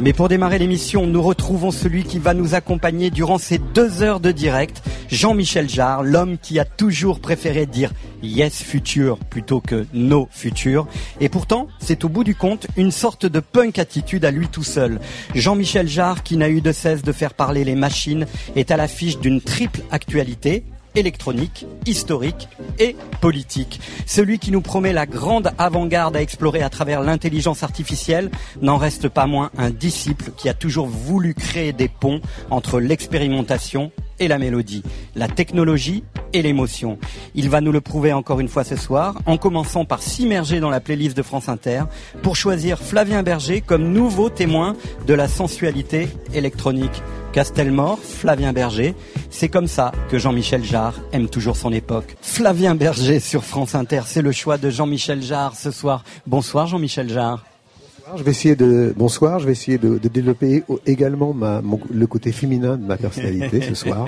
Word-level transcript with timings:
Mais 0.00 0.12
pour 0.12 0.28
démarrer 0.28 0.60
l'émission, 0.60 1.08
nous 1.08 1.20
retrouvons 1.20 1.72
celui 1.72 2.04
qui 2.04 2.20
va 2.20 2.32
nous 2.32 2.54
accompagner 2.54 3.10
durant 3.10 3.36
ces 3.36 3.58
deux 3.58 4.04
heures 4.04 4.20
de 4.20 4.30
direct, 4.30 4.80
Jean-Michel 5.10 5.68
Jarre, 5.68 6.04
l'homme 6.04 6.38
qui 6.38 6.60
a 6.60 6.64
toujours 6.64 7.18
préféré 7.18 7.66
dire 7.66 7.90
Yes 8.22 8.62
Future 8.62 9.18
plutôt 9.18 9.60
que 9.60 9.86
No 9.92 10.28
Future. 10.30 10.86
Et 11.18 11.28
pourtant, 11.28 11.66
c'est 11.80 12.04
au 12.04 12.08
bout 12.08 12.22
du 12.22 12.36
compte 12.36 12.68
une 12.76 12.92
sorte 12.92 13.26
de 13.26 13.40
punk 13.40 13.80
attitude 13.80 14.24
à 14.24 14.30
lui 14.30 14.46
tout 14.46 14.62
seul. 14.62 15.00
Jean-Michel 15.34 15.88
Jarre, 15.88 16.22
qui 16.22 16.36
n'a 16.36 16.48
eu 16.48 16.60
de 16.60 16.70
cesse 16.70 17.02
de 17.02 17.10
faire 17.10 17.34
parler 17.34 17.64
les 17.64 17.74
machines, 17.74 18.28
est 18.54 18.70
à 18.70 18.76
l'affiche 18.76 19.18
d'une 19.18 19.40
triple 19.40 19.80
actualité, 19.90 20.62
électronique, 20.98 21.66
historique 21.86 22.48
et 22.78 22.96
politique. 23.20 23.80
Celui 24.06 24.38
qui 24.38 24.50
nous 24.50 24.60
promet 24.60 24.92
la 24.92 25.06
grande 25.06 25.52
avant-garde 25.58 26.16
à 26.16 26.22
explorer 26.22 26.62
à 26.62 26.70
travers 26.70 27.02
l'intelligence 27.02 27.62
artificielle 27.62 28.30
n'en 28.60 28.76
reste 28.76 29.08
pas 29.08 29.26
moins 29.26 29.50
un 29.56 29.70
disciple 29.70 30.32
qui 30.36 30.48
a 30.48 30.54
toujours 30.54 30.86
voulu 30.86 31.34
créer 31.34 31.72
des 31.72 31.88
ponts 31.88 32.20
entre 32.50 32.80
l'expérimentation 32.80 33.92
et 34.20 34.28
la 34.28 34.38
mélodie, 34.38 34.82
la 35.14 35.28
technologie 35.28 36.04
et 36.32 36.42
l'émotion. 36.42 36.98
Il 37.34 37.48
va 37.48 37.60
nous 37.60 37.72
le 37.72 37.80
prouver 37.80 38.12
encore 38.12 38.40
une 38.40 38.48
fois 38.48 38.64
ce 38.64 38.76
soir, 38.76 39.16
en 39.26 39.36
commençant 39.36 39.84
par 39.84 40.02
s'immerger 40.02 40.60
dans 40.60 40.70
la 40.70 40.80
playlist 40.80 41.16
de 41.16 41.22
France 41.22 41.48
Inter 41.48 41.82
pour 42.22 42.36
choisir 42.36 42.78
Flavien 42.78 43.22
Berger 43.22 43.60
comme 43.60 43.92
nouveau 43.92 44.28
témoin 44.30 44.76
de 45.06 45.14
la 45.14 45.28
sensualité 45.28 46.08
électronique. 46.34 47.02
Castelmore, 47.32 47.98
Flavien 47.98 48.52
Berger, 48.52 48.94
c'est 49.30 49.48
comme 49.48 49.68
ça 49.68 49.92
que 50.10 50.18
Jean-Michel 50.18 50.64
Jarre 50.64 50.98
aime 51.12 51.28
toujours 51.28 51.56
son 51.56 51.72
époque. 51.72 52.16
Flavien 52.22 52.74
Berger 52.74 53.20
sur 53.20 53.44
France 53.44 53.74
Inter, 53.74 54.02
c'est 54.06 54.22
le 54.22 54.32
choix 54.32 54.58
de 54.58 54.70
Jean-Michel 54.70 55.22
Jarre 55.22 55.54
ce 55.54 55.70
soir. 55.70 56.04
Bonsoir 56.26 56.66
Jean-Michel 56.66 57.08
Jarre. 57.10 57.44
Je 58.16 58.22
vais 58.22 58.30
essayer 58.30 58.56
de 58.56 58.94
bonsoir. 58.96 59.38
Je 59.38 59.46
vais 59.46 59.52
essayer 59.52 59.78
de, 59.78 59.98
développer 59.98 60.64
également 60.86 61.34
ma, 61.34 61.62
le 61.90 62.06
côté 62.06 62.32
féminin 62.32 62.76
de 62.76 62.84
ma 62.84 62.96
personnalité 62.96 63.60
ce 63.60 63.74
soir. 63.74 64.06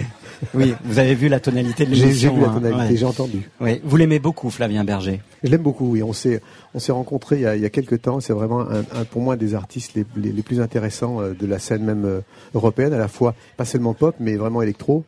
oui, 0.54 0.74
vous 0.84 0.98
avez 0.98 1.14
vu 1.14 1.28
la 1.28 1.40
tonalité 1.40 1.84
de 1.84 1.90
l'émission. 1.90 2.12
J'ai 2.12 2.28
vu 2.30 2.40
la 2.40 2.50
hein. 2.50 2.60
tonalité, 2.60 2.96
j'ai 2.96 3.06
entendu. 3.06 3.48
Oui, 3.60 3.80
vous 3.84 3.96
l'aimez 3.96 4.18
beaucoup, 4.18 4.50
Flavien 4.50 4.84
Berger. 4.84 5.20
Je 5.42 5.50
l'aime 5.50 5.62
beaucoup. 5.62 5.92
Oui, 5.92 6.02
on 6.02 6.12
s'est 6.12 6.40
on 6.74 6.78
s'est 6.78 6.92
rencontrés 6.92 7.36
il 7.36 7.42
y 7.42 7.46
a, 7.46 7.56
il 7.56 7.62
y 7.62 7.66
a 7.66 7.70
quelques 7.70 8.02
temps. 8.02 8.20
C'est 8.20 8.32
vraiment 8.32 8.60
un, 8.60 8.80
un, 8.80 9.04
pour 9.08 9.22
moi 9.22 9.36
des 9.36 9.54
artistes 9.54 9.94
les, 9.94 10.04
les, 10.16 10.32
les, 10.32 10.42
plus 10.42 10.60
intéressants 10.60 11.20
euh, 11.20 11.34
de 11.34 11.46
la 11.46 11.58
scène 11.58 11.84
même 11.84 12.04
euh, 12.04 12.20
européenne, 12.54 12.92
à 12.92 12.98
la 12.98 13.08
fois 13.08 13.34
pas 13.56 13.64
seulement 13.64 13.94
pop, 13.94 14.14
mais 14.20 14.36
vraiment 14.36 14.62
électro. 14.62 15.04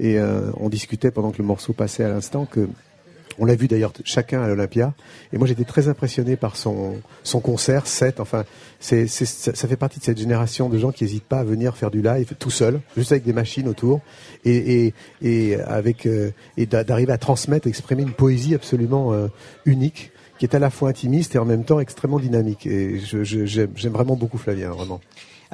Et 0.00 0.18
euh, 0.18 0.50
on 0.58 0.68
discutait 0.68 1.10
pendant 1.10 1.30
que 1.30 1.38
le 1.38 1.44
morceau 1.44 1.72
passait 1.72 2.04
à 2.04 2.08
l'instant 2.08 2.46
que 2.46 2.68
on 3.38 3.44
l'a 3.44 3.54
vu 3.54 3.68
d'ailleurs 3.68 3.92
chacun 4.04 4.42
à 4.42 4.48
l'Olympia. 4.48 4.94
Et 5.32 5.38
moi, 5.38 5.46
j'étais 5.46 5.64
très 5.64 5.88
impressionné 5.88 6.36
par 6.36 6.56
son, 6.56 6.96
son 7.22 7.40
concert, 7.40 7.86
set. 7.86 8.20
Enfin, 8.20 8.44
c'est, 8.80 9.06
ça, 9.06 9.68
fait 9.68 9.76
partie 9.76 9.98
de 9.98 10.04
cette 10.04 10.18
génération 10.18 10.68
de 10.68 10.78
gens 10.78 10.92
qui 10.92 11.04
n'hésitent 11.04 11.24
pas 11.24 11.40
à 11.40 11.44
venir 11.44 11.76
faire 11.76 11.90
du 11.90 12.02
live 12.02 12.34
tout 12.38 12.50
seul, 12.50 12.80
juste 12.96 13.12
avec 13.12 13.24
des 13.24 13.32
machines 13.32 13.68
autour, 13.68 14.00
et, 14.44 14.86
et, 14.86 14.94
et 15.22 15.56
avec 15.60 16.06
euh, 16.06 16.30
et 16.56 16.66
d'arriver 16.66 17.12
à 17.12 17.18
transmettre, 17.18 17.66
exprimer 17.66 18.02
une 18.02 18.12
poésie 18.12 18.54
absolument 18.54 19.12
euh, 19.12 19.28
unique, 19.64 20.12
qui 20.38 20.44
est 20.44 20.54
à 20.54 20.58
la 20.58 20.70
fois 20.70 20.90
intimiste 20.90 21.34
et 21.34 21.38
en 21.38 21.44
même 21.44 21.64
temps 21.64 21.80
extrêmement 21.80 22.18
dynamique. 22.18 22.66
Et 22.66 22.98
je, 22.98 23.22
j'aime 23.24 23.92
vraiment 23.92 24.16
beaucoup 24.16 24.38
Flavien, 24.38 24.70
vraiment. 24.70 25.00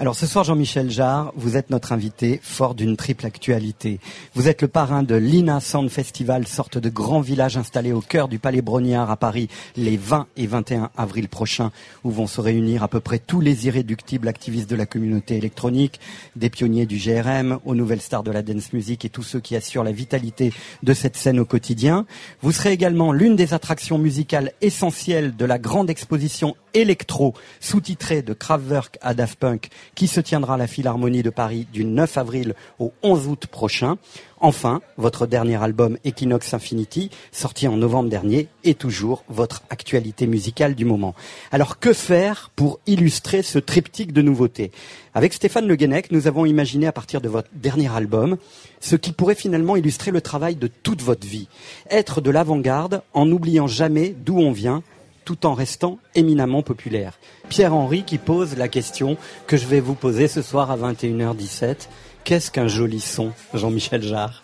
Alors 0.00 0.14
ce 0.14 0.24
soir, 0.24 0.44
Jean-Michel 0.44 0.90
Jarre, 0.90 1.30
vous 1.36 1.58
êtes 1.58 1.68
notre 1.68 1.92
invité, 1.92 2.40
fort 2.42 2.74
d'une 2.74 2.96
triple 2.96 3.26
actualité. 3.26 4.00
Vous 4.34 4.48
êtes 4.48 4.62
le 4.62 4.68
parrain 4.68 5.02
de 5.02 5.14
l'INA 5.14 5.60
Sound 5.60 5.90
Festival, 5.90 6.46
sorte 6.48 6.78
de 6.78 6.88
grand 6.88 7.20
village 7.20 7.58
installé 7.58 7.92
au 7.92 8.00
cœur 8.00 8.26
du 8.26 8.38
Palais 8.38 8.62
Brognard 8.62 9.10
à 9.10 9.18
Paris 9.18 9.48
les 9.76 9.98
20 9.98 10.26
et 10.38 10.46
21 10.46 10.88
avril 10.96 11.28
prochains, 11.28 11.70
où 12.02 12.10
vont 12.10 12.26
se 12.26 12.40
réunir 12.40 12.82
à 12.82 12.88
peu 12.88 13.00
près 13.00 13.18
tous 13.18 13.42
les 13.42 13.66
irréductibles 13.66 14.26
activistes 14.26 14.70
de 14.70 14.74
la 14.74 14.86
communauté 14.86 15.36
électronique, 15.36 16.00
des 16.34 16.48
pionniers 16.48 16.86
du 16.86 16.96
GRM, 16.96 17.58
aux 17.66 17.74
nouvelles 17.74 18.00
stars 18.00 18.22
de 18.22 18.30
la 18.30 18.40
dance 18.40 18.72
music 18.72 19.04
et 19.04 19.10
tous 19.10 19.22
ceux 19.22 19.40
qui 19.40 19.54
assurent 19.54 19.84
la 19.84 19.92
vitalité 19.92 20.54
de 20.82 20.94
cette 20.94 21.18
scène 21.18 21.38
au 21.38 21.44
quotidien. 21.44 22.06
Vous 22.40 22.52
serez 22.52 22.72
également 22.72 23.12
l'une 23.12 23.36
des 23.36 23.52
attractions 23.52 23.98
musicales 23.98 24.52
essentielles 24.62 25.36
de 25.36 25.44
la 25.44 25.58
grande 25.58 25.90
exposition 25.90 26.56
électro 26.72 27.34
sous-titrée 27.60 28.22
de 28.22 28.32
Kraftwerk 28.32 28.96
à 29.02 29.12
Daft 29.12 29.38
Punk 29.38 29.68
qui 29.94 30.06
se 30.06 30.20
tiendra 30.20 30.54
à 30.54 30.56
la 30.56 30.66
Philharmonie 30.66 31.22
de 31.22 31.30
Paris 31.30 31.66
du 31.72 31.84
9 31.84 32.18
avril 32.18 32.54
au 32.78 32.92
11 33.02 33.28
août 33.28 33.46
prochain. 33.46 33.96
Enfin, 34.42 34.80
votre 34.96 35.26
dernier 35.26 35.62
album 35.62 35.98
Equinox 36.04 36.54
Infinity, 36.54 37.10
sorti 37.30 37.68
en 37.68 37.76
novembre 37.76 38.08
dernier, 38.08 38.48
est 38.64 38.78
toujours 38.78 39.22
votre 39.28 39.62
actualité 39.68 40.26
musicale 40.26 40.74
du 40.74 40.86
moment. 40.86 41.14
Alors 41.52 41.78
que 41.78 41.92
faire 41.92 42.50
pour 42.56 42.80
illustrer 42.86 43.42
ce 43.42 43.58
triptyque 43.58 44.12
de 44.12 44.22
nouveautés? 44.22 44.70
Avec 45.12 45.34
Stéphane 45.34 45.66
Le 45.66 45.76
Guenec, 45.76 46.10
nous 46.10 46.26
avons 46.26 46.46
imaginé 46.46 46.86
à 46.86 46.92
partir 46.92 47.20
de 47.20 47.28
votre 47.28 47.48
dernier 47.52 47.94
album 47.94 48.38
ce 48.80 48.96
qui 48.96 49.12
pourrait 49.12 49.34
finalement 49.34 49.76
illustrer 49.76 50.10
le 50.10 50.22
travail 50.22 50.56
de 50.56 50.68
toute 50.68 51.02
votre 51.02 51.26
vie. 51.26 51.48
Être 51.90 52.22
de 52.22 52.30
l'avant-garde 52.30 53.02
en 53.12 53.26
n'oubliant 53.26 53.66
jamais 53.66 54.14
d'où 54.24 54.38
on 54.38 54.52
vient 54.52 54.82
tout 55.30 55.46
en 55.46 55.54
restant 55.54 56.00
éminemment 56.16 56.60
populaire. 56.60 57.16
Pierre-Henri 57.48 58.02
qui 58.02 58.18
pose 58.18 58.56
la 58.56 58.66
question 58.66 59.16
que 59.46 59.56
je 59.56 59.64
vais 59.64 59.78
vous 59.78 59.94
poser 59.94 60.26
ce 60.26 60.42
soir 60.42 60.72
à 60.72 60.76
21h17. 60.76 61.86
Qu'est-ce 62.24 62.50
qu'un 62.50 62.66
joli 62.66 62.98
son, 62.98 63.30
Jean-Michel 63.54 64.02
Jarre? 64.02 64.42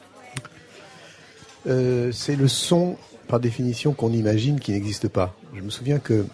Euh, 1.67 2.13
C'est 2.13 2.37
le 2.37 2.47
son, 2.47 2.99
par 3.27 3.41
définition, 3.41 3.95
qu'on 3.95 4.13
imagine 4.13 4.61
qui 4.61 4.71
n'existe 4.71 5.09
pas. 5.09 5.35
Je 5.57 5.61
me 5.61 5.71
souviens 5.71 5.99
que 5.99 6.25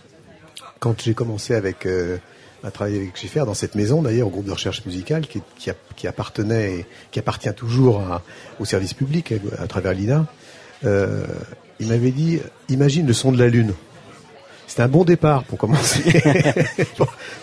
quand 0.80 1.00
j'ai 1.00 1.14
commencé 1.14 1.54
avec, 1.54 1.86
euh, 1.86 2.19
à 2.62 2.70
travailler 2.70 2.98
avec 2.98 3.16
Schiffer, 3.16 3.44
dans 3.46 3.54
cette 3.54 3.74
maison 3.74 4.02
d'ailleurs, 4.02 4.26
au 4.26 4.30
groupe 4.30 4.44
de 4.44 4.52
recherche 4.52 4.84
musicale, 4.84 5.22
qui, 5.56 6.06
appartenait 6.06 6.84
qui 7.10 7.19
appartient 7.19 7.54
toujours 7.54 8.02
au 8.60 8.66
service 8.66 8.92
public 8.92 9.32
à, 9.58 9.66
travers 9.66 9.94
l'INA, 9.94 10.26
euh, 10.84 11.24
il 11.80 11.86
m'avait 11.88 12.10
dit, 12.10 12.38
imagine 12.69 13.06
le 13.06 13.14
son 13.14 13.32
de 13.32 13.38
la 13.38 13.48
Lune 13.48 13.72
c'est 14.74 14.80
un 14.80 14.88
bon 14.88 15.04
départ 15.04 15.44
pour 15.44 15.58
commencer. 15.58 16.02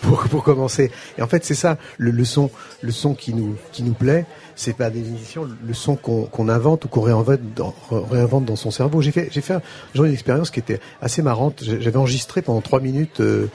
pour, 0.01 0.43
commencer. 0.43 0.89
Et 1.15 1.21
en 1.21 1.27
fait, 1.27 1.45
c'est 1.45 1.53
ça 1.53 1.77
le, 1.99 2.25
son, 2.25 2.49
le 2.81 2.91
son 2.91 3.13
qui 3.13 3.35
nous 3.35 3.55
qui 3.71 3.83
nous 3.83 3.93
plaît. 3.93 4.25
C'est 4.55 4.75
pas 4.75 4.89
définition 4.89 5.47
le 5.63 5.73
son 5.75 5.95
qu'on 5.95 6.49
invente 6.49 6.85
ou 6.85 6.87
qu'on 6.87 7.01
réinvente 7.01 7.41
dans, 7.55 7.75
réinvente 7.91 8.45
dans 8.45 8.55
son 8.55 8.71
cerveau. 8.71 9.03
J'ai 9.03 9.11
fait 9.11 9.27
j'ai 9.29 9.41
fait 9.41 9.53
une 9.93 10.11
expérience 10.11 10.49
qui 10.49 10.59
était 10.59 10.79
assez 11.03 11.21
marrante. 11.21 11.63
J'avais 11.63 11.97
enregistré 11.97 12.41
pendant 12.41 12.61
trois 12.61 12.79
minutes 12.79 13.21
euh, 13.21 13.47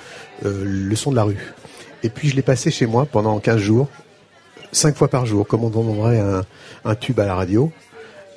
euh, 0.45 0.63
le 0.65 0.95
son 0.95 1.11
de 1.11 1.17
la 1.17 1.25
rue. 1.25 1.53
Et 2.05 2.11
puis 2.11 2.29
je 2.29 2.37
l'ai 2.37 2.43
passé 2.43 2.71
chez 2.71 2.87
moi 2.87 3.07
pendant 3.07 3.41
15 3.41 3.57
jours, 3.57 3.89
cinq 4.71 4.95
fois 4.95 5.09
par 5.09 5.27
jour, 5.27 5.49
comme 5.49 5.65
on 5.65 5.71
demanderait 5.71 6.21
un, 6.21 6.45
un 6.85 6.95
tube 6.95 7.19
à 7.19 7.27
la 7.27 7.35
radio. 7.35 7.73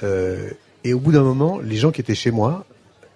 Euh, 0.01 0.49
et 0.83 0.95
au 0.95 0.99
bout 0.99 1.11
d'un 1.11 1.21
moment, 1.21 1.59
les 1.59 1.75
gens 1.75 1.91
qui 1.91 2.01
étaient 2.01 2.15
chez 2.15 2.31
moi 2.31 2.65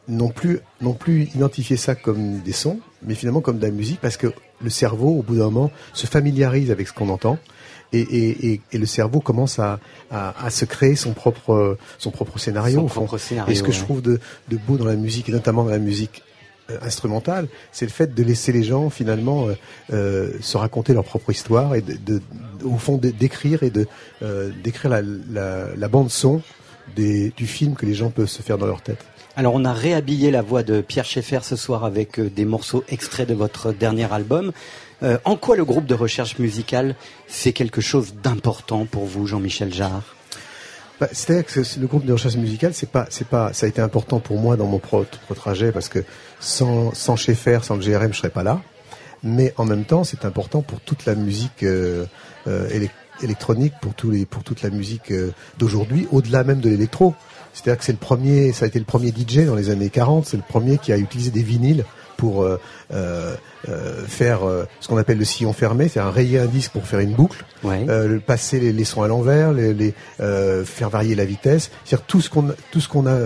non 0.07 0.29
plus, 0.29 0.59
non 0.81 0.93
plus 0.93 1.23
identifier 1.35 1.77
ça 1.77 1.95
comme 1.95 2.39
des 2.39 2.51
sons, 2.51 2.79
mais 3.03 3.15
finalement 3.15 3.41
comme 3.41 3.59
de 3.59 3.65
la 3.65 3.71
musique, 3.71 3.99
parce 4.01 4.17
que 4.17 4.27
le 4.63 4.69
cerveau, 4.69 5.09
au 5.09 5.21
bout 5.21 5.35
d'un 5.35 5.45
moment, 5.45 5.71
se 5.93 6.07
familiarise 6.07 6.71
avec 6.71 6.87
ce 6.87 6.93
qu'on 6.93 7.09
entend, 7.09 7.37
et, 7.93 7.99
et, 7.99 8.61
et, 8.71 8.77
le 8.77 8.85
cerveau 8.85 9.19
commence 9.19 9.59
à, 9.59 9.79
à, 10.09 10.49
se 10.49 10.63
créer 10.63 10.95
son 10.95 11.11
propre, 11.11 11.77
son 11.97 12.09
propre 12.09 12.39
scénario. 12.39 12.87
Son 12.87 13.17
scénario 13.17 13.51
et 13.51 13.55
ce 13.55 13.63
que 13.63 13.73
je 13.73 13.81
trouve 13.81 14.01
de, 14.01 14.19
de, 14.47 14.57
beau 14.57 14.77
dans 14.77 14.85
la 14.85 14.95
musique, 14.95 15.27
et 15.27 15.33
notamment 15.33 15.65
dans 15.65 15.71
la 15.71 15.77
musique 15.77 16.23
euh, 16.69 16.77
instrumentale, 16.83 17.47
c'est 17.71 17.85
le 17.85 17.91
fait 17.91 18.13
de 18.13 18.23
laisser 18.23 18.51
les 18.51 18.63
gens 18.63 18.89
finalement 18.89 19.47
euh, 19.47 19.55
euh 19.91 20.31
se 20.41 20.57
raconter 20.57 20.93
leur 20.93 21.03
propre 21.03 21.31
histoire 21.31 21.75
et 21.75 21.81
de, 21.81 21.95
de 21.95 22.21
au 22.63 22.77
fond 22.77 22.97
d'écrire 22.97 23.63
et 23.63 23.71
de 23.71 23.87
euh, 24.21 24.51
d'écrire 24.63 24.91
la, 24.91 25.01
la, 25.01 25.75
la, 25.75 25.87
bande 25.87 26.09
son 26.09 26.41
des, 26.95 27.31
du 27.31 27.47
film 27.47 27.75
que 27.75 27.85
les 27.85 27.93
gens 27.93 28.09
peuvent 28.09 28.27
se 28.27 28.41
faire 28.41 28.57
dans 28.57 28.67
leur 28.67 28.81
tête. 28.81 29.03
Alors 29.41 29.55
on 29.55 29.65
a 29.65 29.73
réhabillé 29.73 30.29
la 30.29 30.43
voix 30.43 30.61
de 30.61 30.81
Pierre 30.81 31.03
Schaeffer 31.03 31.39
ce 31.41 31.55
soir 31.55 31.83
avec 31.83 32.19
euh, 32.19 32.29
des 32.29 32.45
morceaux 32.45 32.83
extraits 32.89 33.27
de 33.27 33.33
votre 33.33 33.71
dernier 33.71 34.05
album. 34.13 34.51
Euh, 35.01 35.17
en 35.25 35.35
quoi 35.35 35.55
le 35.55 35.65
groupe 35.65 35.87
de 35.87 35.95
recherche 35.95 36.37
musicale, 36.37 36.95
c'est 37.25 37.51
quelque 37.51 37.81
chose 37.81 38.13
d'important 38.21 38.85
pour 38.85 39.05
vous, 39.05 39.25
Jean-Michel 39.25 39.73
Jarre? 39.73 40.03
Bah, 40.99 41.07
C'est-à-dire 41.11 41.47
que 41.47 41.79
le 41.79 41.87
groupe 41.87 42.05
de 42.05 42.13
recherche 42.13 42.35
musicale, 42.35 42.75
ça 42.75 42.85
a 43.01 43.67
été 43.67 43.81
important 43.81 44.19
pour 44.19 44.37
moi 44.37 44.57
dans 44.57 44.67
mon 44.67 44.77
propre 44.77 45.33
trajet 45.33 45.71
parce 45.71 45.89
que 45.89 46.03
sans, 46.39 46.93
sans 46.93 47.15
Schaeffer, 47.15 47.61
sans 47.63 47.77
le 47.77 47.81
GRM, 47.81 48.13
je 48.13 48.19
serais 48.19 48.29
pas 48.29 48.43
là. 48.43 48.61
Mais 49.23 49.55
en 49.57 49.65
même 49.65 49.85
temps, 49.85 50.03
c'est 50.03 50.23
important 50.23 50.61
pour 50.61 50.81
toute 50.81 51.07
la 51.07 51.15
musique 51.15 51.63
euh, 51.63 52.05
électronique, 53.23 53.73
pour 53.81 53.95
pour 54.29 54.43
toute 54.43 54.61
la 54.61 54.69
musique 54.69 55.11
d'aujourd'hui, 55.57 56.07
au-delà 56.11 56.43
même 56.43 56.59
de 56.59 56.69
l'électro. 56.69 57.15
C'est-à-dire 57.53 57.77
que 57.77 57.85
c'est 57.85 57.91
le 57.91 57.97
premier, 57.97 58.51
ça 58.53 58.65
a 58.65 58.67
été 58.67 58.79
le 58.79 58.85
premier 58.85 59.09
DJ 59.09 59.45
dans 59.45 59.55
les 59.55 59.69
années 59.69 59.89
40, 59.89 60.25
c'est 60.25 60.37
le 60.37 60.43
premier 60.47 60.77
qui 60.77 60.91
a 60.91 60.97
utilisé 60.97 61.31
des 61.31 61.43
vinyles 61.43 61.85
pour 62.21 62.43
euh, 62.43 62.59
euh, 62.93 63.35
euh 63.67 64.05
faire 64.05 64.47
euh, 64.47 64.65
ce 64.79 64.87
qu'on 64.87 64.97
appelle 64.97 65.17
le 65.17 65.25
sillon 65.25 65.53
fermé, 65.53 65.87
c'est 65.87 65.99
un 65.99 66.11
rayer 66.11 66.37
un 66.37 66.45
disque 66.45 66.71
pour 66.71 66.85
faire 66.85 66.99
une 66.99 67.13
boucle, 67.13 67.43
euh, 67.65 68.19
passer 68.19 68.59
les, 68.59 68.71
les, 68.71 68.83
sons 68.83 69.01
à 69.01 69.07
l'envers, 69.07 69.53
les, 69.53 69.73
les 69.73 69.93
faire 70.63 70.89
varier 70.91 71.15
la 71.15 71.25
vitesse, 71.25 71.71
c'est-à-dire 71.83 72.05
tout 72.05 72.21
ce 72.21 72.29
qu'on 72.29 72.53
tout 72.69 72.79
ce 72.79 72.87
qu'on 72.87 73.07
a, 73.07 73.17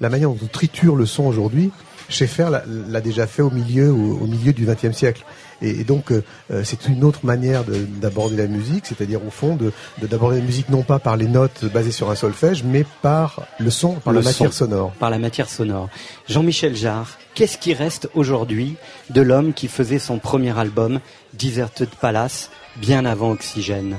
la 0.00 0.08
manière 0.08 0.30
dont 0.30 0.38
on 0.42 0.46
triture 0.46 0.96
le 0.96 1.04
son 1.04 1.24
aujourd'hui 1.24 1.70
Schaeffer 2.08 2.48
l'a 2.88 3.00
déjà 3.00 3.26
fait 3.26 3.42
au 3.42 3.50
milieu, 3.50 3.90
au, 3.92 4.26
milieu 4.26 4.52
du 4.52 4.64
XXe 4.64 4.96
siècle. 4.96 5.24
Et, 5.60 5.84
donc, 5.84 6.12
euh, 6.12 6.22
euh, 6.52 6.62
c'est 6.64 6.86
une 6.88 7.04
autre 7.04 7.20
manière 7.24 7.64
d'aborder 7.64 8.36
la 8.36 8.46
musique, 8.46 8.86
c'est-à-dire 8.86 9.24
au 9.26 9.30
fond 9.30 9.56
de 9.56 9.72
d'aborder 10.00 10.38
la 10.38 10.44
musique 10.44 10.68
non 10.68 10.82
pas 10.82 10.98
par 11.00 11.16
les 11.16 11.26
notes 11.26 11.64
basées 11.64 11.90
sur 11.90 12.10
un 12.10 12.14
solfège, 12.14 12.62
mais 12.62 12.84
par 13.02 13.42
le 13.58 13.70
son, 13.70 13.94
par 13.94 14.12
la 14.12 14.22
matière 14.22 14.52
sonore. 14.52 14.92
Par 14.92 15.10
la 15.10 15.18
matière 15.18 15.50
sonore. 15.50 15.88
Jean-Michel 16.28 16.76
Jarre, 16.76 17.18
qu'est-ce 17.34 17.58
qui 17.58 17.74
reste 17.74 18.08
aujourd'hui 18.14 18.76
de 19.10 19.20
l'homme 19.20 19.52
qui 19.52 19.68
faisait 19.68 19.98
son 19.98 20.18
premier 20.18 20.56
album, 20.56 21.00
Deserted 21.34 21.90
Palace, 22.00 22.50
bien 22.76 23.04
avant 23.04 23.32
Oxygène? 23.32 23.96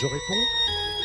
Je 0.00 0.06
réponds 0.06 0.42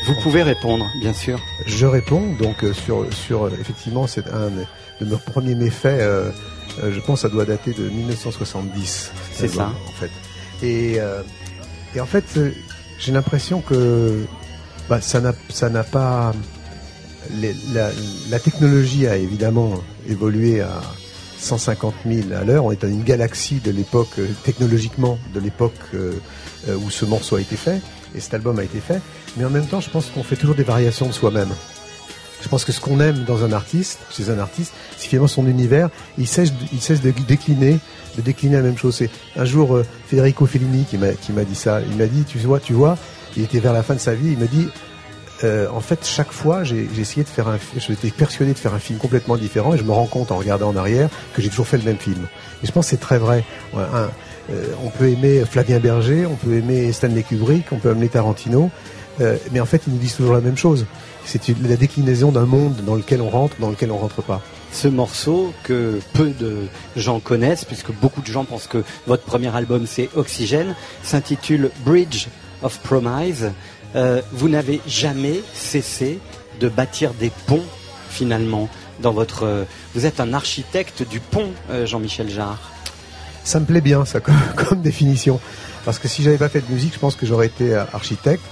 vous 0.05 0.15
pouvez 0.21 0.43
répondre, 0.43 0.89
bien 0.99 1.13
sûr. 1.13 1.39
Je 1.65 1.85
réponds 1.85 2.33
donc 2.39 2.63
euh, 2.63 2.73
sur 2.73 3.11
sur 3.13 3.47
effectivement 3.47 4.07
c'est 4.07 4.27
un 4.27 4.49
de 5.01 5.05
mes 5.05 5.17
premiers 5.17 5.55
méfaits. 5.55 5.85
Euh, 5.85 6.31
euh, 6.83 6.93
je 6.93 6.99
pense 7.01 7.21
que 7.21 7.27
ça 7.27 7.33
doit 7.33 7.45
dater 7.45 7.73
de 7.73 7.89
1970. 7.89 9.11
C'est 9.33 9.47
ça. 9.47 9.73
En 9.87 9.91
fait. 9.91 10.11
Et 10.65 10.99
et 11.95 11.99
en 11.99 12.05
fait 12.05 12.39
j'ai 12.99 13.11
l'impression 13.11 13.61
que 13.61 14.25
bah, 14.89 15.01
ça 15.01 15.19
n'a 15.19 15.33
ça 15.49 15.69
n'a 15.69 15.83
pas 15.83 16.33
la, 17.73 17.89
la, 18.29 18.39
technologie 18.39 19.05
a 19.07 19.17
évidemment 19.17 19.73
évolué 20.07 20.61
à 20.61 20.81
150 21.39 21.93
000 22.05 22.31
à 22.33 22.45
l'heure. 22.45 22.65
On 22.65 22.71
est 22.71 22.81
dans 22.81 22.87
une 22.87 23.03
galaxie 23.03 23.59
de 23.59 23.71
l'époque 23.71 24.19
technologiquement 24.43 25.19
de 25.33 25.39
l'époque 25.41 25.75
où 26.67 26.89
ce 26.89 27.05
morceau 27.05 27.35
a 27.35 27.41
été 27.41 27.57
fait 27.57 27.81
et 28.15 28.19
cet 28.19 28.33
album 28.33 28.59
a 28.59 28.63
été 28.63 28.79
fait. 28.79 29.01
Mais 29.37 29.45
en 29.45 29.49
même 29.49 29.65
temps, 29.65 29.81
je 29.81 29.89
pense 29.89 30.07
qu'on 30.07 30.23
fait 30.23 30.35
toujours 30.35 30.55
des 30.55 30.63
variations 30.63 31.07
de 31.07 31.13
soi-même. 31.13 31.49
Je 32.41 32.49
pense 32.49 32.65
que 32.65 32.71
ce 32.71 32.79
qu'on 32.79 32.99
aime 32.99 33.23
dans 33.23 33.43
un 33.43 33.51
artiste, 33.51 33.99
chez 34.11 34.29
un 34.29 34.39
artiste, 34.39 34.73
c'est 34.97 35.07
finalement 35.07 35.27
son 35.27 35.47
univers. 35.47 35.89
Il 36.17 36.27
cesse, 36.27 36.51
il 36.71 36.81
cesse 36.81 37.01
de 37.01 37.11
décliner, 37.11 37.79
de 38.15 38.21
décliner 38.21 38.57
la 38.57 38.61
même 38.61 38.77
chose. 38.77 38.95
C'est 38.95 39.09
un 39.35 39.45
jour 39.45 39.75
euh, 39.75 39.85
Federico 40.07 40.45
Fellini 40.45 40.85
qui 40.85 40.97
m'a 40.97 41.13
qui 41.13 41.31
m'a 41.31 41.43
dit 41.43 41.55
ça. 41.55 41.81
Il 41.81 41.97
m'a 41.97 42.05
dit, 42.05 42.23
tu 42.25 42.37
vois, 42.37 42.59
tu 42.59 42.73
vois, 42.73 42.97
il 43.35 43.43
était 43.43 43.59
vers 43.59 43.73
la 43.73 43.83
fin 43.83 43.95
de 43.95 43.99
sa 43.99 44.13
vie. 44.13 44.33
Il 44.33 44.37
m'a 44.37 44.45
dit, 44.45 44.67
euh, 45.43 45.67
en 45.71 45.81
fait, 45.81 46.05
chaque 46.05 46.31
fois, 46.31 46.63
j'ai 46.63 46.87
essayé 46.99 47.23
de 47.23 47.29
faire 47.29 47.47
un, 47.47 47.57
j'étais 47.77 48.09
persuadé 48.09 48.53
de 48.53 48.57
faire 48.57 48.73
un 48.73 48.79
film 48.79 48.99
complètement 48.99 49.37
différent, 49.37 49.73
et 49.73 49.77
je 49.77 49.83
me 49.83 49.91
rends 49.91 50.07
compte 50.07 50.31
en 50.31 50.37
regardant 50.37 50.69
en 50.69 50.75
arrière 50.75 51.09
que 51.33 51.41
j'ai 51.41 51.49
toujours 51.49 51.67
fait 51.67 51.77
le 51.77 51.83
même 51.83 51.97
film. 51.97 52.27
Et 52.63 52.67
je 52.67 52.71
pense 52.71 52.85
que 52.85 52.89
c'est 52.91 52.99
très 52.99 53.17
vrai. 53.17 53.43
On 54.83 54.89
peut 54.89 55.09
aimer 55.09 55.43
Flavien 55.45 55.79
Berger, 55.79 56.25
on 56.25 56.35
peut 56.35 56.53
aimer 56.55 56.91
Stanley 56.91 57.23
Kubrick, 57.23 57.65
on 57.71 57.77
peut 57.77 57.91
aimer 57.91 58.07
Tarantino, 58.07 58.71
euh, 59.21 59.37
mais 59.51 59.59
en 59.59 59.65
fait, 59.65 59.83
ils 59.87 59.93
nous 59.93 59.99
disent 59.99 60.15
toujours 60.15 60.33
la 60.33 60.41
même 60.41 60.57
chose. 60.57 60.85
C'est 61.25 61.41
la 61.59 61.75
déclinaison 61.75 62.31
d'un 62.31 62.45
monde 62.45 62.75
dans 62.85 62.95
lequel 62.95 63.21
on 63.21 63.29
rentre, 63.29 63.55
dans 63.59 63.69
lequel 63.69 63.91
on 63.91 63.97
rentre 63.97 64.21
pas. 64.21 64.41
Ce 64.71 64.87
morceau 64.87 65.53
que 65.63 65.99
peu 66.13 66.29
de 66.29 66.67
gens 66.95 67.19
connaissent, 67.19 67.65
puisque 67.65 67.91
beaucoup 67.91 68.21
de 68.21 68.27
gens 68.27 68.45
pensent 68.45 68.67
que 68.67 68.83
votre 69.07 69.23
premier 69.23 69.53
album 69.55 69.85
c'est 69.87 70.09
Oxygène, 70.15 70.75
s'intitule 71.03 71.71
Bridge 71.85 72.27
of 72.61 72.79
Promise. 72.79 73.51
Euh, 73.95 74.21
vous 74.31 74.49
n'avez 74.49 74.81
jamais 74.87 75.41
cessé 75.53 76.19
de 76.59 76.69
bâtir 76.69 77.13
des 77.13 77.31
ponts 77.45 77.65
finalement 78.09 78.69
dans 79.01 79.11
votre. 79.11 79.65
vous 79.93 80.05
êtes 80.05 80.19
un 80.19 80.33
architecte 80.33 81.07
du 81.07 81.19
pont, 81.19 81.51
Jean-Michel 81.85 82.29
Jarre 82.29 82.71
ça 83.47 83.59
me 83.59 83.65
plaît 83.65 83.81
bien 83.81 84.05
ça 84.05 84.19
comme, 84.55 84.81
définition. 84.81 85.39
Parce 85.85 85.99
que 85.99 86.07
si 86.07 86.21
j'avais 86.21 86.37
pas 86.37 86.49
fait 86.49 86.61
de 86.61 86.71
musique, 86.71 86.93
je 86.93 86.99
pense 86.99 87.15
que 87.15 87.25
j'aurais 87.25 87.47
été 87.47 87.73
euh, 87.73 87.83
architecte, 87.93 88.43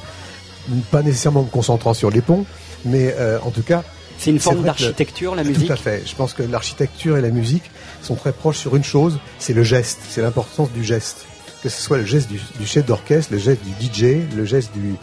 pas 0.90 1.02
nécessairement 1.02 1.44
me 1.44 1.50
concentrant 1.50 1.94
sur 1.94 2.10
les 2.10 2.22
ponts, 2.22 2.46
mais 2.86 3.14
euh, 3.18 3.38
en 3.44 3.52
tout 3.52 3.62
cas. 3.62 3.84
C'est 4.18 4.32
une 4.32 4.40
forme 4.40 4.64
d'architecture, 4.64 5.36
la 5.36 5.44
musique 5.44 5.68
Tout 5.68 5.74
à 5.74 5.76
fait. 5.76 6.04
Je 6.06 6.16
pense 6.16 6.34
que 6.34 6.42
l'architecture 6.42 7.18
et 7.18 7.22
la 7.22 7.30
musique 7.30 7.70
sont 8.02 8.16
très 8.16 8.32
proches 8.32 8.58
sur 8.58 8.78
une 8.78 8.84
chose, 8.84 9.20
c'est 9.38 9.54
le 9.54 9.64
geste, 9.64 10.00
c'est 10.10 10.22
l'importance 10.22 10.72
du 10.72 10.84
geste. 10.84 11.26
Que 11.62 11.68
ce 11.68 11.82
soit 11.82 11.98
le 11.98 12.06
geste 12.06 12.30
du, 12.30 12.40
chef 12.66 12.86
d'orchestre, 12.86 13.34
le 13.34 13.40
geste 13.40 13.62
du 13.64 13.86
DJ, 13.86 14.22
le 14.36 14.46
geste 14.46 14.72
du, 14.74 14.96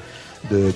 de, 0.50 0.72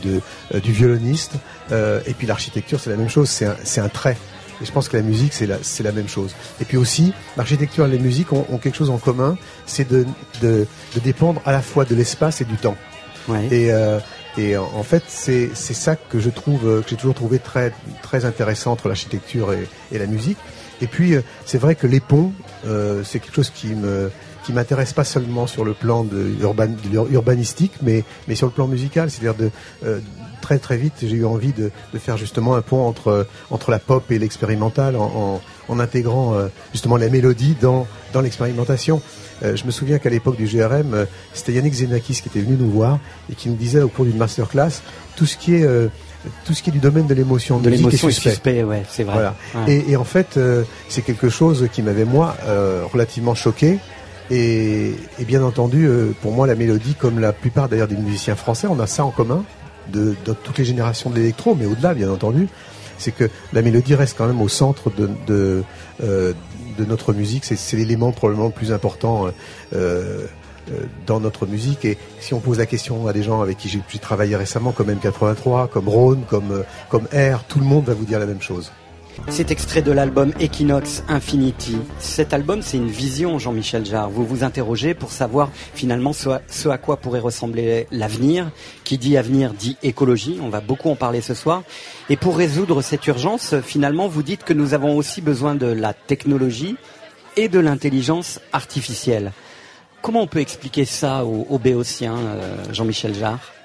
euh, 0.53 0.61
du 0.61 0.73
violoniste, 0.73 1.33
et 1.71 2.13
puis 2.13 2.27
l'architecture, 2.27 2.81
c'est 2.81 2.91
la 2.91 2.97
même 2.97 3.09
chose, 3.09 3.31
c'est 3.31 3.81
un 3.81 3.89
trait. 3.89 4.19
Et 4.63 4.65
je 4.65 4.73
pense 4.73 4.89
que 4.89 4.97
la 4.97 5.03
musique, 5.03 5.33
c'est 5.33 5.47
la, 5.47 5.59
c'est 5.63 5.83
la 5.83 5.93
même 5.93 6.09
chose. 6.09 6.35
Et 6.61 6.65
puis 6.65 6.77
aussi, 6.77 7.13
l'architecture 7.37 7.87
et 7.87 7.91
la 7.91 7.99
musique 7.99 8.33
ont, 8.33 8.59
quelque 8.59 8.77
chose 8.77 8.91
en 8.91 8.99
commun, 8.99 9.37
c'est 9.67 9.89
de, 9.89 10.07
de, 10.41 10.67
de, 10.95 11.01
dépendre 11.01 11.41
à 11.45 11.53
la 11.53 11.63
fois 11.63 11.85
de 11.85 11.95
l'espace 11.95 12.41
et 12.41 12.45
du 12.45 12.57
temps. 12.57 12.77
Ouais. 13.29 13.47
Et, 13.51 13.71
euh, 13.71 13.99
et 14.39 14.57
en 14.57 14.83
fait, 14.83 15.03
c'est, 15.09 15.51
c'est 15.55 15.75
ça 15.75 15.97
que 15.97 16.21
je 16.21 16.31
trouve, 16.31 16.83
que 16.83 16.89
j'ai 16.89 16.97
toujours 16.97 17.15
trouvé 17.15 17.39
très, 17.39 17.73
très 18.03 18.25
intéressant 18.25 18.73
entre 18.73 18.89
l'architecture 18.89 19.53
et, 19.53 19.69
et 19.93 19.99
la 19.99 20.07
musique. 20.07 20.39
Et 20.81 20.87
puis, 20.87 21.15
euh, 21.15 21.23
c'est 21.45 21.59
vrai 21.59 21.75
que 21.75 21.87
les 21.87 22.01
ponts, 22.01 22.33
euh, 22.67 23.03
c'est 23.05 23.21
quelque 23.21 23.35
chose 23.35 23.51
qui 23.51 23.69
me 23.69 24.11
qui 24.45 24.53
m'intéresse 24.53 24.93
pas 24.93 25.03
seulement 25.03 25.49
sur 25.49 25.65
le 25.65 25.75
plan 25.75 26.05
de, 26.05 26.31
urban, 26.41 26.69
de 26.69 27.13
urbanistique, 27.13 27.73
mais 27.83 28.05
mais 28.29 28.37
sur 28.37 28.47
le 28.47 28.53
plan 28.53 28.69
musical, 28.69 29.11
c'est-à-dire 29.11 29.35
de 29.35 29.51
euh, 29.85 29.99
très 30.47 30.61
très 30.61 30.77
vite, 30.77 30.95
j'ai 31.03 31.17
eu 31.17 31.25
envie 31.25 31.53
de, 31.53 31.73
faire 31.99 32.17
justement 32.17 32.55
un 32.55 32.63
pont 32.63 32.87
entre, 32.87 33.27
entre 33.51 33.73
la 33.73 33.81
pop 33.81 34.09
et 34.13 34.19
l'expérimental 34.21 34.95
en, 34.95 35.41
intégrant 35.81 36.35
euh, 36.35 36.47
justement 36.73 36.97
la 36.97 37.09
mélodie 37.09 37.57
dans, 37.61 37.89
dans 38.13 38.21
l'expérimentation. 38.21 39.03
Euh, 39.43 39.57
je 39.57 39.65
me 39.65 39.73
souviens 39.73 39.99
qu'à 39.99 40.09
l'époque 40.09 40.37
du 40.37 40.47
GRM, 40.47 40.95
euh, 40.95 41.05
c'était 41.35 41.53
Yannick 41.53 41.75
Zenakis 41.75 42.23
qui 42.23 42.29
était 42.29 42.39
venu 42.39 42.57
nous 42.57 42.71
voir 42.71 43.01
et 43.29 43.35
qui 43.35 43.49
nous 43.49 43.57
disait 43.57 43.81
au 43.81 43.89
cours 43.89 44.05
d'une 44.05 44.19
masterclass 44.19 44.83
tout 45.17 45.27
ce 45.27 45.37
qui 45.37 45.57
est 45.57 45.67
tout 46.45 46.55
ce 46.55 46.63
qui 46.63 46.71
est 46.71 46.73
du 46.73 46.79
domaine 46.79 47.09
de 47.09 47.15
l'émotion, 47.15 47.59
de 47.59 47.69
l'émotion 47.69 48.09
suspect. 48.09 48.63
ouais, 48.63 48.85
c'est 48.89 49.03
vrai. 49.03 49.15
Voilà. 49.15 49.35
Et, 49.67 49.97
en 49.97 50.05
fait, 50.05 50.39
c'est 50.89 51.03
quelque 51.03 51.29
chose 51.29 51.69
qui 51.73 51.83
m'avait 51.83 52.05
moi 52.05 52.37
relativement 52.93 53.35
choqué. 53.35 53.79
Et, 54.31 54.93
et, 55.21 55.25
bien 55.25 55.43
entendu, 55.43 55.89
pour 56.21 56.33
moi, 56.33 56.47
la 56.47 56.57
mélodie, 56.57 56.95
comme 56.95 57.21
la 57.21 57.33
plupart 57.33 57.69
d'ailleurs 57.69 57.89
des 57.89 57.97
musiciens 57.97 58.37
français, 58.37 58.67
on 58.69 58.79
a 58.81 58.87
ça 58.87 59.05
en 59.05 59.11
commun 59.11 59.45
de, 59.93 60.15
toutes 60.45 60.59
les 60.59 60.65
générations 60.65 61.11
de 61.11 61.17
l'électro, 61.17 61.55
mais 61.55 61.67
au-delà, 61.67 61.95
bien 61.95 62.11
entendu, 62.11 62.49
c'est 62.99 63.13
que 63.13 63.29
la 63.53 63.63
mélodie 63.63 63.95
reste 63.95 64.17
quand 64.17 64.27
même 64.27 64.41
au 64.41 64.49
centre 64.49 64.91
de, 64.91 65.63
euh, 66.03 66.33
notre 66.79 67.13
musique. 67.13 67.45
C'est 67.45 67.77
l'élément 67.77 68.13
probablement 68.13 68.47
le 68.47 68.53
plus 68.53 68.73
important. 68.73 69.27
Euh, 69.75 70.27
euh, 70.73 70.81
dans 71.07 71.21
notre 71.21 71.47
musique 71.47 71.85
et 71.85 71.97
si 72.19 72.35
on 72.35 72.41
pose 72.41 72.59
la 72.59 72.67
question 72.67 73.07
à 73.07 73.13
des 73.13 73.23
gens 73.23 73.41
avec 73.41 73.57
qui 73.57 73.69
j'ai 73.69 73.81
travaillé 74.01 74.35
récemment 74.35 74.73
comme 74.73 74.91
M83, 74.91 75.69
comme 75.69 75.89
Rhône, 75.89 76.25
comme, 76.29 76.65
comme 76.89 77.05
R, 77.05 77.45
tout 77.45 77.61
le 77.61 77.65
monde 77.65 77.85
va 77.85 77.95
vous 77.95 78.05
dire 78.05 78.19
la 78.19 78.27
même 78.27 78.43
chose. 78.43 78.73
C'est 79.29 79.51
extrait 79.51 79.83
de 79.83 79.93
l'album 79.93 80.33
Equinox 80.41 81.03
Infinity. 81.09 81.77
Cet 81.99 82.33
album, 82.33 82.63
c'est 82.63 82.77
une 82.77 82.89
vision, 82.89 83.39
Jean-Michel 83.39 83.85
Jarre. 83.85 84.09
Vous 84.09 84.25
vous 84.25 84.45
interrogez 84.45 84.95
pour 84.95 85.11
savoir 85.11 85.51
finalement 85.75 86.13
ce 86.13 86.69
à, 86.69 86.79
quoi 86.79 86.99
pourrait 86.99 87.21
ressembler 87.21 87.87
l'avenir. 87.91 88.51
Qui 88.85 88.99
dit 88.99 89.17
avenir 89.17 89.53
dit 89.53 89.77
écologie. 89.83 90.39
On 90.43 90.49
va 90.49 90.61
beaucoup 90.61 90.91
en 90.91 90.97
parler 90.97 91.21
ce 91.21 91.35
soir. 91.35 91.63
Et 92.09 92.17
pour 92.17 92.37
résoudre 92.37 92.83
cette 92.83 93.07
urgence, 93.07 93.55
finalement, 93.63 94.09
vous 94.09 94.23
dites 94.23 94.45
que 94.45 94.53
nous 94.53 94.75
avons 94.75 94.97
aussi 94.97 95.21
besoin 95.21 95.55
de 95.55 95.67
la 95.67 95.93
technologie 95.93 96.77
et 97.37 97.49
de 97.49 97.59
l'intelligence 97.59 98.41
artificielle. 98.53 99.33
Comment 100.03 100.23
on 100.23 100.27
peut 100.27 100.41
expliquer 100.41 100.85
ça 100.85 101.25
aux, 101.25 101.59
Béotiens, 101.59 102.17
euh, 102.17 102.73
Jean-Michel 102.73 103.15
Jarre? 103.15 103.56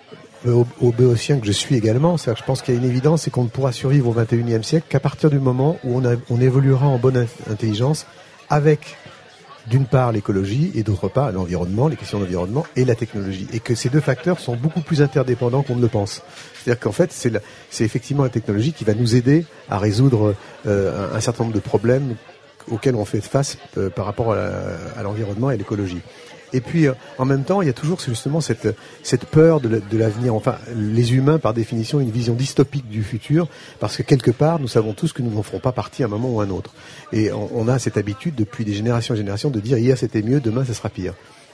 Au, 0.45 0.65
au 0.79 0.91
béotien 0.91 1.39
que 1.39 1.45
je 1.45 1.51
suis 1.51 1.75
également. 1.75 2.17
cest 2.17 2.37
je 2.37 2.43
pense 2.43 2.61
qu'il 2.61 2.73
y 2.73 2.77
a 2.77 2.79
une 2.79 2.87
évidence, 2.87 3.23
c'est 3.23 3.31
qu'on 3.31 3.43
ne 3.43 3.49
pourra 3.49 3.71
survivre 3.71 4.09
au 4.09 4.13
21e 4.13 4.63
siècle 4.63 4.85
qu'à 4.89 4.99
partir 4.99 5.29
du 5.29 5.39
moment 5.39 5.77
où 5.83 5.99
on, 5.99 6.17
on 6.29 6.41
évoluera 6.41 6.87
en 6.87 6.97
bonne 6.97 7.27
intelligence 7.49 8.05
avec 8.49 8.97
d'une 9.67 9.85
part 9.85 10.11
l'écologie 10.11 10.71
et 10.75 10.83
d'autre 10.83 11.07
part 11.07 11.31
l'environnement, 11.31 11.87
les 11.87 11.95
questions 11.95 12.19
d'environnement 12.19 12.65
et 12.75 12.85
la 12.85 12.95
technologie. 12.95 13.47
Et 13.53 13.59
que 13.59 13.75
ces 13.75 13.89
deux 13.89 13.99
facteurs 13.99 14.39
sont 14.39 14.55
beaucoup 14.55 14.81
plus 14.81 15.01
interdépendants 15.01 15.61
qu'on 15.61 15.75
ne 15.75 15.81
le 15.81 15.87
pense. 15.87 16.23
C'est-à-dire 16.55 16.79
qu'en 16.79 16.91
fait, 16.91 17.11
c'est 17.11 17.83
effectivement 17.83 18.23
la 18.23 18.29
technologie 18.29 18.73
qui 18.73 18.83
va 18.83 18.93
nous 18.93 19.15
aider 19.15 19.45
à 19.69 19.77
résoudre 19.77 20.35
euh, 20.67 21.15
un, 21.15 21.19
certain 21.19 21.43
nombre 21.43 21.55
de 21.55 21.61
problèmes 21.61 22.15
auxquels 22.69 22.95
on 22.95 23.05
fait 23.05 23.21
face 23.21 23.57
euh, 23.77 23.89
par 23.89 24.05
rapport 24.05 24.33
à 24.33 25.03
l'environnement 25.03 25.51
et 25.51 25.57
l'écologie. 25.57 26.01
Et 26.53 26.61
puis, 26.61 26.87
euh, 26.87 26.93
en 27.17 27.25
même 27.25 27.43
temps, 27.43 27.61
il 27.61 27.67
y 27.67 27.69
a 27.69 27.73
toujours 27.73 27.99
justement 27.99 28.41
cette, 28.41 28.67
cette 29.03 29.25
peur 29.25 29.61
de 29.61 29.97
l'avenir. 29.97 30.35
Enfin, 30.35 30.57
les 30.75 31.13
humains, 31.13 31.39
par 31.39 31.53
définition, 31.53 31.99
ont 31.99 32.01
une 32.01 32.11
vision 32.11 32.33
dystopique 32.33 32.89
du 32.89 33.03
futur, 33.03 33.47
parce 33.79 33.97
que 33.97 34.03
quelque 34.03 34.31
part, 34.31 34.59
nous 34.59 34.67
savons 34.67 34.93
tous 34.93 35.13
que 35.13 35.21
nous 35.21 35.31
n'en 35.31 35.43
ferons 35.43 35.59
pas 35.59 35.71
partie 35.71 36.03
à 36.03 36.07
un 36.07 36.09
moment 36.09 36.29
ou 36.29 36.41
à 36.41 36.45
un 36.45 36.49
autre. 36.49 36.73
Et 37.13 37.31
on, 37.31 37.67
a 37.67 37.79
cette 37.79 37.97
habitude, 37.97 38.35
depuis 38.35 38.65
des 38.65 38.73
générations 38.73 39.15
et 39.15 39.17
générations, 39.17 39.49
de 39.49 39.59
dire 39.59 39.77
hier 39.77 39.97
c'était 39.97 40.21
mieux, 40.21 40.39
demain 40.39 40.65
ça 40.65 40.73
sera 40.73 40.89
pire. 40.89 41.13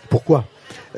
Pourquoi? 0.09 0.45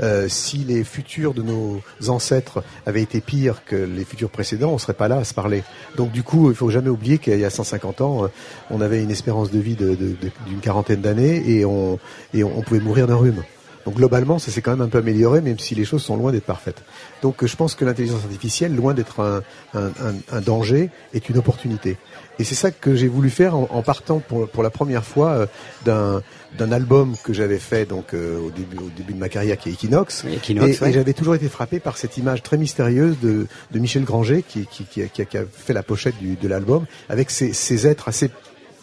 Euh, 0.02 0.28
si 0.28 0.60
les 0.60 0.84
futurs 0.84 1.34
de 1.34 1.42
nos 1.42 1.82
ancêtres 2.08 2.64
avaient 2.86 3.02
été 3.02 3.22
pires 3.22 3.64
que 3.66 3.76
les 3.76 4.06
futurs 4.06 4.30
précédents, 4.30 4.72
on 4.72 4.78
serait 4.78 4.94
pas 4.94 5.08
là 5.08 5.18
à 5.18 5.24
se 5.24 5.34
parler. 5.34 5.64
Donc 5.98 6.12
du 6.12 6.24
coup, 6.24 6.50
il 6.50 6.56
faut 6.56 6.70
jamais 6.70 6.90
oublier 6.90 7.18
qu'il 7.18 7.40
y 7.40 7.46
a 7.46 7.50
150 7.50 8.02
ans, 8.02 8.26
euh, 8.26 8.28
on 8.70 8.82
avait 8.82 9.02
une 9.02 9.12
espérance 9.12 9.52
de 9.52 9.60
vie 9.60 9.76
d'une 9.76 10.60
quarantaine 10.62 11.02
d'années 11.02 11.44
et 11.50 11.66
on, 11.66 12.00
et 12.34 12.44
on 12.44 12.62
pouvait 12.62 12.80
mourir 12.80 13.08
d'un 13.08 13.16
rhume. 13.16 13.44
Donc 13.86 13.96
globalement, 13.96 14.40
ça 14.40 14.52
s'est 14.52 14.62
quand 14.62 14.72
même 14.72 14.82
un 14.82 14.90
peu 14.90 14.98
amélioré, 14.98 15.42
même 15.42 15.60
si 15.60 15.76
les 15.76 15.86
choses 15.86 16.04
sont 16.04 16.18
loin 16.18 16.32
d'être 16.32 16.46
parfaites. 16.46 16.84
Donc 17.22 17.46
je 17.46 17.56
pense 17.56 17.76
que 17.76 17.86
l'intelligence 17.86 18.24
artificielle, 18.24 18.76
loin 18.76 18.94
d'être 18.94 19.22
un, 19.22 19.42
un, 19.74 19.92
un, 20.32 20.42
danger, 20.42 20.90
est 21.14 21.30
une 21.30 21.38
opportunité. 21.38 21.98
Et 22.40 22.44
c'est 22.44 22.56
ça 22.56 22.72
que 22.72 22.96
j'ai 22.96 23.08
voulu 23.08 23.30
faire 23.30 23.56
en, 23.56 23.82
partant 23.82 24.20
pour, 24.20 24.48
pour, 24.48 24.64
la 24.64 24.70
première 24.70 25.04
fois 25.04 25.32
euh, 25.32 25.46
d'un 25.86 26.22
d'un 26.58 26.72
album 26.72 27.16
que 27.24 27.32
j'avais 27.32 27.60
fait 27.60 27.86
donc 27.86 28.16
euh, 28.16 28.40
au 28.40 28.50
début 28.50 28.78
au 28.78 28.90
début 28.98 29.14
de 29.14 29.20
ma 29.20 29.30
carrière 29.30 29.56
qui 29.58 29.70
est 29.70 29.74
Equinox, 29.74 30.26
Equinox 30.26 30.82
et, 30.82 30.92
j'avais 30.92 31.14
toujours 31.14 31.36
été 31.36 31.48
frappé 31.48 31.80
par 31.80 31.96
cette 31.98 32.18
image 32.18 32.42
très 32.42 32.58
mystérieuse 32.58 33.18
de, 33.22 33.46
de 33.70 33.80
Michel 33.80 34.04
Granger 34.04 34.42
qui, 34.42 34.66
qui, 34.66 34.86
qui, 34.86 35.04
a, 35.04 35.26
qui, 35.26 35.38
a, 35.38 35.44
fait 35.52 35.74
la 35.74 35.84
pochette 35.84 36.18
du, 36.18 36.36
de 36.38 36.48
l'album 36.48 36.86
avec 37.08 37.30
ces, 37.30 37.54
ces 37.54 37.86
êtres 37.86 38.08
assez 38.08 38.32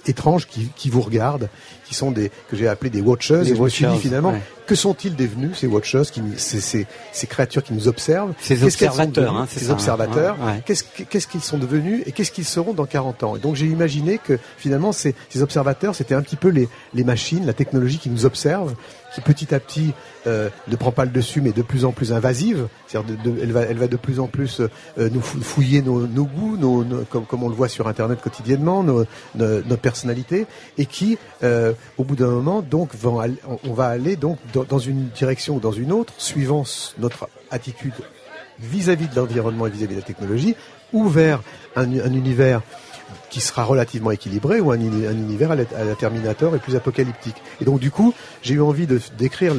étranges 0.09 0.47
qui, 0.47 0.71
qui 0.76 0.91
vous 0.91 1.00
regardent, 1.00 1.49
qui 1.87 1.95
sont 1.95 2.11
des 2.11 2.31
que 2.49 2.57
j'ai 2.57 2.69
appelé 2.69 2.90
des 2.90 3.00
watchers. 3.00 3.43
et 3.43 3.55
je 3.55 3.62
me 3.62 3.69
suis 3.69 3.87
dit 3.87 3.99
finalement, 3.99 4.35
que 4.66 4.75
sont-ils 4.75 5.14
devenus 5.14 5.57
ces 5.59 5.66
watchers, 5.66 6.02
qui, 6.12 6.21
ces, 6.37 6.61
ces, 6.61 6.87
ces, 7.12 7.26
créatures 7.26 7.62
qui 7.62 7.73
nous 7.73 7.88
observent? 7.88 8.35
Ces 8.40 8.64
observateurs, 8.64 9.37
hein, 9.37 9.47
ces 9.49 9.71
observateurs? 9.71 10.37
Qu'est-ce 10.64 10.85
qu'est-ce 11.09 11.26
qu'ils 11.26 11.43
sont 11.43 11.59
devenus 11.59 12.02
et 12.07 12.12
qu'est-ce 12.12 12.33
qu'ils 12.33 12.45
seront 12.45 12.73
dans 12.73 12.87
40 12.87 13.23
ans? 13.23 13.37
Et 13.37 13.38
donc 13.38 13.55
j'ai 13.57 13.66
imaginé 13.66 14.19
que 14.19 14.38
finalement 14.57 14.93
ces, 14.93 15.14
ces 15.28 15.43
observateurs, 15.43 15.95
c'était 15.95 16.14
un 16.14 16.23
petit 16.23 16.37
peu 16.37 16.49
les, 16.49 16.69
les 16.95 17.05
machines, 17.05 17.47
la 17.47 17.55
technologie 17.55 17.99
qui 17.99 18.11
nous 18.11 18.26
observe 18.26 18.75
qui 19.16 19.21
petit 19.21 19.55
à 19.55 19.61
petit 19.61 19.93
euh, 20.26 20.50
ne 20.69 20.76
prend 20.76 20.93
pas 20.93 21.05
le 21.05 21.11
dessus, 21.11 21.40
mais 21.40 21.52
de 21.52 21.62
plus 21.62 21.85
en 21.85 21.93
plus 21.93 22.12
invasive. 22.12 22.69
C'est-à-dire, 22.87 23.16
elle 23.43 23.52
va, 23.52 23.62
elle 23.62 23.78
va 23.78 23.87
de 23.87 23.97
plus 23.97 24.21
en 24.21 24.26
plus 24.26 24.61
euh, 24.61 25.09
nous 25.11 25.21
fouiller 25.21 25.83
nos, 25.83 26.07
nos 26.07 26.25
goûts, 26.25 26.57
nos, 26.57 26.85
comme, 27.05 27.25
comme, 27.25 27.43
on 27.43 27.49
le 27.49 27.55
voit 27.55 27.69
sur 27.69 27.88
Internet 27.88 28.21
quotidiennement, 28.21 28.83
nos, 28.83 29.05
nos 29.35 29.76
personnalités, 29.76 30.47
et 30.76 30.87
qui, 30.87 31.19
euh, 31.43 31.73
au 31.99 32.04
bout 32.04 32.16
d'un 32.16 32.28
moment, 32.28 32.62
donc, 32.62 32.90
on 33.04 33.73
va 33.73 33.87
aller 33.87 34.16
donc 34.16 34.38
dans, 34.52 34.78
une 34.78 35.09
direction 35.09 35.56
ou 35.56 35.61
dans 35.61 35.73
une 35.73 35.92
autre, 35.92 36.12
suivant 36.18 36.64
notre 36.99 37.28
attitude 37.50 37.95
vis-à-vis 38.59 39.09
de 39.09 39.16
l'environnement 39.16 39.66
et 39.66 39.71
vis-à-vis 39.71 39.95
de 39.95 40.00
la 40.00 40.06
technologie, 40.06 40.56
ou 40.92 41.09
vers 41.09 41.42
un, 41.75 41.85
un 41.85 42.12
univers 42.12 42.62
qui 43.30 43.40
sera 43.40 43.64
relativement 43.64 44.11
équilibré 44.11 44.61
ou 44.61 44.71
un, 44.71 44.80
univers 44.80 45.50
à 45.50 45.56
la, 45.56 45.64
Terminator 45.99 46.54
et 46.56 46.59
plus 46.59 46.76
apocalyptique. 46.76 47.37
Et 47.61 47.64
donc 47.64 47.80
du 47.80 47.90
coup, 47.90 48.14
j'ai 48.42 48.54
eu 48.54 48.62
envie 48.62 48.87
de 48.87 49.00
d'écrire 49.18 49.52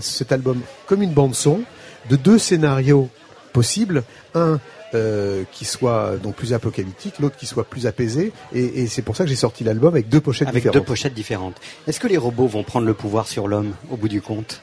cet 0.00 0.32
album 0.32 0.60
comme 0.86 1.02
une 1.02 1.12
bande 1.12 1.34
son 1.34 1.60
de 2.10 2.16
deux 2.16 2.38
scénarios 2.38 3.08
possibles, 3.52 4.02
un 4.34 4.58
euh, 4.94 5.44
qui 5.52 5.64
soit 5.64 6.16
donc 6.22 6.34
plus 6.34 6.52
apocalyptique, 6.52 7.18
l'autre 7.18 7.36
qui 7.36 7.46
soit 7.46 7.64
plus 7.64 7.86
apaisé, 7.86 8.32
et, 8.54 8.82
et 8.82 8.86
c'est 8.86 9.02
pour 9.02 9.16
ça 9.16 9.24
que 9.24 9.30
j'ai 9.30 9.36
sorti 9.36 9.64
l'album 9.64 9.94
avec 9.94 10.08
deux 10.08 10.20
pochettes 10.20 10.48
différentes. 10.48 10.66
Avec 10.66 10.82
deux 10.82 10.86
pochettes 10.86 11.14
différentes. 11.14 11.56
Est-ce 11.86 12.00
que 12.00 12.08
les 12.08 12.16
robots 12.16 12.46
vont 12.46 12.62
prendre 12.62 12.86
le 12.86 12.94
pouvoir 12.94 13.26
sur 13.26 13.48
l'homme 13.48 13.72
au 13.90 13.96
bout 13.96 14.08
du 14.08 14.20
compte? 14.20 14.62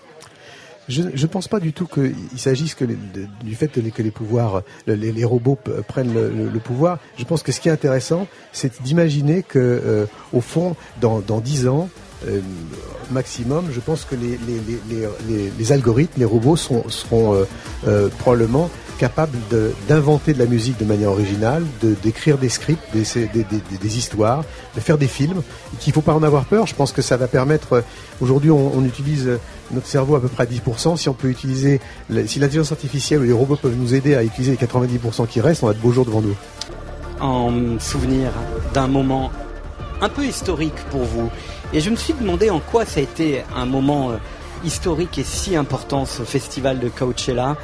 Je 0.88 1.04
ne 1.04 1.28
pense 1.28 1.48
pas 1.48 1.60
du 1.60 1.74
tout 1.74 1.86
qu'il 1.86 2.14
s'agisse 2.38 2.76
que 2.76 2.86
du 2.86 3.56
fait 3.56 3.68
que 3.70 4.02
les 4.02 4.12
pouvoirs, 4.12 4.64
les, 4.88 5.24
robots 5.24 5.58
prennent 5.88 6.14
le, 6.14 6.60
pouvoir. 6.60 7.00
Je 7.18 7.24
pense 7.24 7.44
que 7.44 7.52
ce 7.52 7.62
qui 7.62 7.70
est 7.70 7.72
intéressant, 7.72 8.28
c'est 8.52 8.82
d'imaginer 8.82 9.44
que, 9.44 9.60
euh, 9.60 10.06
au 10.34 10.42
fond, 10.42 10.76
dans 11.00 11.22
dix 11.40 11.68
ans, 11.68 11.90
euh, 12.28 12.40
maximum, 13.10 13.66
je 13.72 13.80
pense 13.80 14.06
que 14.06 14.16
les, 14.16 14.38
les, 15.58 15.72
algorithmes, 15.72 16.20
les 16.20 16.26
robots 16.26 16.56
seront, 16.56 16.88
seront 16.90 17.46
euh, 17.88 18.10
probablement 18.20 18.70
capables 19.02 19.40
d'inventer 19.90 20.32
de, 20.32 20.38
la 20.38 20.46
musique 20.46 20.78
de 20.78 20.86
manière 20.86 21.10
originale, 21.10 21.66
d'écrire 22.04 22.38
des 22.38 22.50
scripts, 22.50 22.84
des, 22.94 23.04
des, 23.82 23.98
histoires, 23.98 24.44
de 24.76 24.80
faire 24.80 25.00
des 25.00 25.08
films. 25.08 25.42
Qu'il 25.80 25.90
ne 25.90 25.96
faut 25.96 26.02
pas 26.02 26.14
en 26.14 26.22
avoir 26.22 26.46
peur. 26.46 26.68
Je 26.68 26.76
pense 26.76 26.92
que 26.92 27.02
ça 27.02 27.18
va 27.18 27.28
permettre. 27.28 27.84
Aujourd'hui, 28.22 28.52
on, 28.52 28.86
utilise 28.86 29.40
notre 29.72 29.88
cerveau 29.88 30.16
à 30.18 30.22
peu 30.22 30.28
près 30.28 30.44
à 30.44 30.46
10%. 30.46 30.98
Si 30.98 31.10
on 31.10 31.16
peut 31.16 31.30
utiliser, 31.30 31.82
si 32.28 32.38
l'intelligence 32.38 32.72
artificielle 32.72 33.22
ou 33.22 33.24
les 33.24 33.34
robots 33.34 33.56
peuvent 33.56 33.76
nous 33.76 33.96
aider 33.96 34.14
à 34.14 34.24
utiliser 34.24 34.52
les 34.52 34.68
90% 34.68 35.26
qui 35.28 35.42
restent, 35.42 35.64
on 35.64 35.70
a 35.70 35.74
de 35.74 35.80
beaux 35.80 35.92
jours 35.92 36.06
devant 36.06 36.22
nous. 36.22 36.36
En 37.20 37.80
souvenir 37.80 38.32
d'un 38.76 38.88
moment 38.88 39.32
un 40.00 40.10
peu 40.10 40.26
historique 40.26 40.80
pour 40.92 41.02
vous. 41.06 41.32
Et 41.74 41.80
je 41.80 41.90
me 41.90 41.96
suis 41.96 42.14
demandé 42.14 42.52
en 42.52 42.60
quoi 42.60 42.86
ça 42.86 43.00
a 43.00 43.04
été 43.04 43.44
un 43.56 43.66
moment 43.66 44.12
euh, 44.12 44.18
historique 44.64 45.18
et 45.18 45.24
si 45.24 45.56
important 45.56 46.06
ce 46.06 46.24
festival 46.24 46.80
de 46.80 46.90
Coachella. 46.90 47.58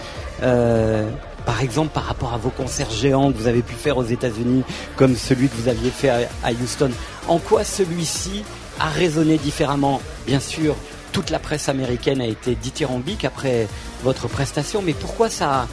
Euh, 0.44 1.10
par 1.48 1.62
exemple 1.62 1.94
par 1.94 2.04
rapport 2.04 2.34
à 2.34 2.38
vos 2.38 2.50
concerts 2.50 2.92
géants 2.92 3.32
que 3.32 3.38
vous 3.38 3.48
avez 3.48 3.62
pu 3.62 3.74
faire 3.74 3.98
aux 3.98 4.04
États-Unis, 4.04 4.64
comme 4.98 5.16
celui 5.16 5.48
que 5.48 5.56
vous 5.56 5.70
aviez 5.70 5.90
fait 5.90 6.10
à, 6.10 6.52
Houston. 6.52 6.92
En 7.30 7.40
quoi 7.40 7.64
celui-ci 7.64 8.44
a 8.82 8.90
résonné 8.90 9.38
différemment? 9.38 10.02
Bien 10.26 10.42
sûr, 10.42 10.76
toute 11.14 11.30
la 11.30 11.40
presse 11.40 11.70
américaine 11.70 12.20
a 12.20 12.28
été 12.28 12.54
dithyrambique 12.54 13.24
après 13.24 13.70
votre 14.04 14.28
prestation, 14.28 14.82
mais 14.82 14.94
pourquoi 14.94 15.30
ça, 15.30 15.70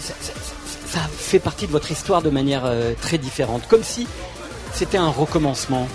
ça, 0.00 1.00
fait 1.16 1.38
partie 1.38 1.68
de 1.68 1.72
votre 1.72 1.92
histoire 1.92 2.20
de 2.20 2.30
manière 2.30 2.62
euh, 2.64 2.92
très 3.00 3.16
différente, 3.16 3.62
comme 3.68 3.84
si 3.84 4.08
c'était 4.74 4.98
un 4.98 5.08
recommencement 5.08 5.86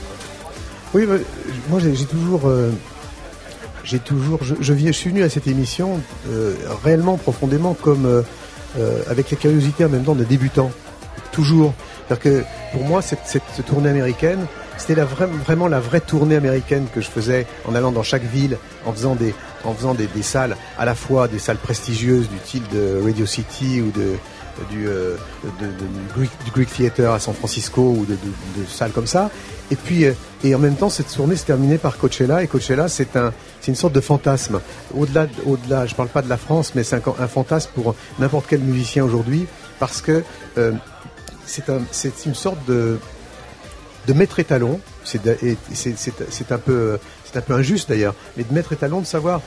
Oui, 0.94 1.06
moi 1.70 1.80
j'ai 1.80 2.06
toujours 2.06 2.48
euh, 2.48 2.72
j'ai 3.84 4.00
toujours, 4.00 4.40
je, 4.44 4.92
suis 4.92 5.10
venu 5.10 5.24
à 5.24 5.30
cette 5.30 5.48
émission 5.48 6.00
euh, 6.30 6.56
réellement 6.84 7.18
profondément 7.18 7.74
comme 7.74 8.06
euh, 8.06 8.22
euh, 8.78 9.02
avec 9.10 9.32
la 9.32 9.38
curiosité 9.38 9.86
en 9.86 9.90
même 9.90 10.04
temps 10.04 10.16
de 10.16 10.24
débutant, 10.24 10.72
toujours. 11.32 11.74
C'est-à-dire 12.08 12.24
que 12.24 12.44
pour 12.74 12.84
moi, 12.84 13.02
cette, 13.02 13.42
tournée 13.66 13.90
américaine, 13.90 14.46
c'était 14.78 15.02
vraiment 15.02 15.68
la 15.68 15.80
vraie 15.80 16.02
tournée 16.02 16.36
américaine 16.36 16.88
que 16.94 17.02
je 17.02 17.10
faisais 17.10 17.46
en 17.68 17.76
allant 17.76 17.92
dans 17.92 18.04
chaque 18.04 18.24
ville, 18.24 18.58
en 18.86 18.94
faisant 18.94 19.16
des, 19.16 19.34
en 19.64 19.74
faisant 19.74 19.94
des, 19.94 20.08
des 20.08 20.24
salles, 20.24 20.58
à 20.78 20.86
la 20.86 20.96
fois 20.96 21.28
des 21.28 21.40
salles 21.40 21.58
prestigieuses 21.58 22.30
du 22.30 22.38
style 22.44 22.64
de 22.74 23.02
Radio 23.04 23.26
City 23.26 23.82
ou 23.82 23.92
de 23.92 24.16
du, 24.70 24.88
euh, 24.88 25.16
de, 25.44 25.66
de, 25.66 26.26
du, 26.46 26.52
Greek, 26.52 26.70
Theater 26.74 27.12
à 27.12 27.20
San 27.20 27.34
Francisco 27.34 27.82
ou 27.82 28.06
de, 28.06 28.16
salles 28.68 28.92
comme 28.92 29.08
ça. 29.08 29.30
Et 29.70 29.76
puis, 29.76 30.06
euh, 30.06 30.14
et 30.44 30.54
en 30.56 30.60
même 30.60 30.76
temps, 30.76 30.90
cette 30.90 31.14
tournée 31.14 31.36
s'est 31.36 31.46
terminée 31.46 31.78
par 31.78 31.98
Coachella. 31.98 32.44
Et 32.44 32.48
Coachella, 32.48 32.88
c'est 32.88 33.16
un, 33.16 33.34
une 33.68 33.76
sorte 33.76 33.94
de 33.94 34.02
fantasme. 34.02 34.60
Au-delà, 34.96 35.28
au-delà, 35.46 35.86
je 35.86 35.96
parle 35.96 36.10
pas 36.10 36.22
de 36.22 36.30
la 36.30 36.38
France, 36.38 36.74
mais 36.76 36.84
c'est 36.84 36.96
un, 36.96 37.28
fantasme 37.28 37.72
pour 37.74 37.96
n'importe 38.20 38.46
quel 38.50 38.62
musicien 38.62 39.04
aujourd'hui, 39.04 39.48
parce 39.80 40.02
que 40.02 40.24
euh, 40.58 40.72
c'est 41.46 41.70
un, 41.70 41.82
une 42.26 42.36
sorte 42.36 42.64
de, 42.68 43.00
de 44.08 44.14
maître 44.14 44.40
étalon. 44.40 44.80
C'est, 45.04 45.22
c'est, 45.74 46.52
un 46.52 46.58
peu, 46.58 47.00
un 47.34 47.42
peu 47.42 47.54
injuste 47.54 47.90
d'ailleurs, 47.90 48.14
mais 48.38 48.44
de 48.44 48.54
maître 48.54 48.74
étalon, 48.74 49.02
de 49.02 49.06
savoir 49.06 49.42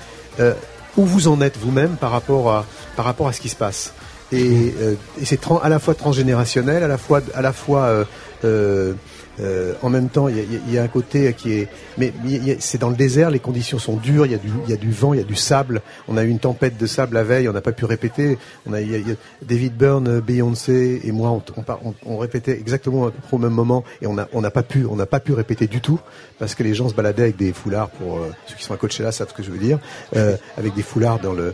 où 0.96 1.04
vous 1.04 1.28
en 1.28 1.40
êtes 1.40 1.56
vous-même 1.58 1.96
par 1.96 2.20
par 2.20 3.04
rapport 3.04 3.28
à 3.28 3.32
ce 3.32 3.40
qui 3.40 3.48
se 3.48 3.56
passe. 3.56 3.92
Et, 4.32 4.74
euh, 4.80 4.94
et 5.20 5.24
c'est 5.24 5.40
à 5.62 5.68
la 5.68 5.78
fois 5.78 5.94
transgénérationnel, 5.94 6.82
à 6.82 6.88
la 6.88 6.98
fois, 6.98 7.20
à 7.34 7.42
la 7.42 7.52
fois 7.52 7.82
euh, 7.82 8.04
en 8.44 9.90
même 9.90 10.08
temps, 10.08 10.28
il 10.28 10.36
y, 10.70 10.78
a, 10.78 10.82
un 10.82 10.88
côté 10.88 11.32
qui 11.34 11.52
est, 11.52 11.68
mais 11.98 12.12
c'est 12.58 12.78
dans 12.78 12.90
le 12.90 12.96
désert, 12.96 13.30
les 13.30 13.38
conditions 13.38 13.78
sont 13.78 13.96
dures, 13.96 14.26
il 14.26 14.32
y, 14.32 14.34
a 14.34 14.38
du, 14.76 14.90
vent, 14.90 15.14
il 15.14 15.20
y 15.20 15.22
a 15.22 15.26
du 15.26 15.34
sable. 15.34 15.82
On 16.08 16.16
a 16.16 16.22
eu 16.22 16.28
une 16.28 16.38
tempête 16.38 16.76
de 16.76 16.86
sable 16.86 17.14
la 17.14 17.24
veille, 17.24 17.48
on 17.48 17.52
n'a 17.52 17.60
pas 17.60 17.72
pu 17.72 17.84
répéter. 17.84 18.38
On 18.66 18.72
a, 18.72 18.78
David 19.42 19.76
Byrne, 19.76 20.20
Beyoncé 20.20 21.00
et 21.04 21.12
moi, 21.12 21.40
on, 22.06 22.18
répétait 22.18 22.52
exactement 22.52 23.10
au 23.32 23.38
même 23.38 23.52
moment 23.52 23.84
et 24.02 24.06
on 24.06 24.14
n'a 24.14 24.50
pas 24.50 24.62
pu, 24.62 24.86
on 24.86 24.96
n'a 24.96 25.06
pas 25.06 25.20
pu 25.20 25.32
répéter 25.32 25.66
du 25.66 25.80
tout 25.80 26.00
parce 26.38 26.54
que 26.54 26.62
les 26.62 26.74
gens 26.74 26.88
se 26.88 26.94
baladaient 26.94 27.24
avec 27.24 27.36
des 27.36 27.52
foulards. 27.52 27.90
Pour 27.90 28.18
euh, 28.18 28.30
ceux 28.46 28.56
qui 28.56 28.64
sont 28.64 28.74
à 28.74 28.76
Coachella 28.76 29.12
savent 29.12 29.28
ce 29.28 29.34
que 29.34 29.42
je 29.42 29.50
veux 29.50 29.58
dire, 29.58 29.78
euh, 30.16 30.36
avec 30.56 30.74
des 30.74 30.82
foulards 30.82 31.20
euh, 31.24 31.52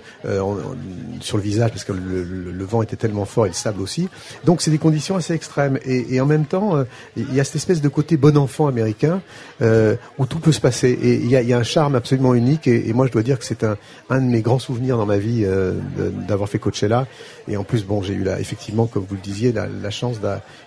sur 1.20 1.36
le 1.36 1.42
visage 1.42 1.70
parce 1.70 1.84
que 1.84 1.92
le, 1.92 2.64
vent 2.64 2.82
était 2.82 2.96
tellement 2.96 3.24
fort 3.24 3.46
et 3.46 3.48
le 3.48 3.54
sable 3.54 3.80
aussi. 3.80 4.08
Donc 4.44 4.60
c'est 4.60 4.70
des 4.70 4.78
conditions 4.78 5.16
assez 5.16 5.34
extrêmes 5.34 5.78
et 5.84 6.20
en 6.20 6.26
même 6.26 6.44
temps, 6.44 6.79
il 7.16 7.34
y 7.34 7.40
a 7.40 7.44
cette 7.44 7.56
espèce 7.56 7.80
de 7.80 7.88
côté 7.88 8.16
bon 8.16 8.36
enfant 8.36 8.66
américain 8.66 9.22
euh, 9.62 9.96
où 10.18 10.26
tout 10.26 10.38
peut 10.38 10.52
se 10.52 10.60
passer. 10.60 10.90
Et 10.90 11.14
il 11.14 11.30
y 11.30 11.36
a, 11.36 11.56
a, 11.56 11.58
un 11.58 11.62
charme 11.62 11.94
absolument 11.94 12.34
unique. 12.34 12.66
Et, 12.66 12.92
moi, 12.92 13.06
je 13.06 13.12
dois 13.12 13.22
dire 13.22 13.38
que 13.38 13.44
c'est 13.44 13.64
un, 13.64 13.76
un 14.08 14.20
de 14.20 14.26
mes 14.26 14.42
grands 14.42 14.58
souvenirs 14.58 14.96
dans 14.96 15.06
ma 15.06 15.18
vie 15.18 15.44
euh, 15.44 15.74
d'avoir 16.28 16.48
fait 16.48 16.58
Coachella. 16.58 17.06
Et 17.48 17.56
en 17.56 17.64
plus, 17.64 17.84
bon, 17.84 18.02
j'ai 18.02 18.14
eu 18.14 18.22
là, 18.22 18.38
effectivement, 18.38 18.86
comme 18.86 19.04
vous 19.08 19.16
le 19.16 19.20
disiez, 19.20 19.52
la, 19.52 19.90
chance 19.90 20.18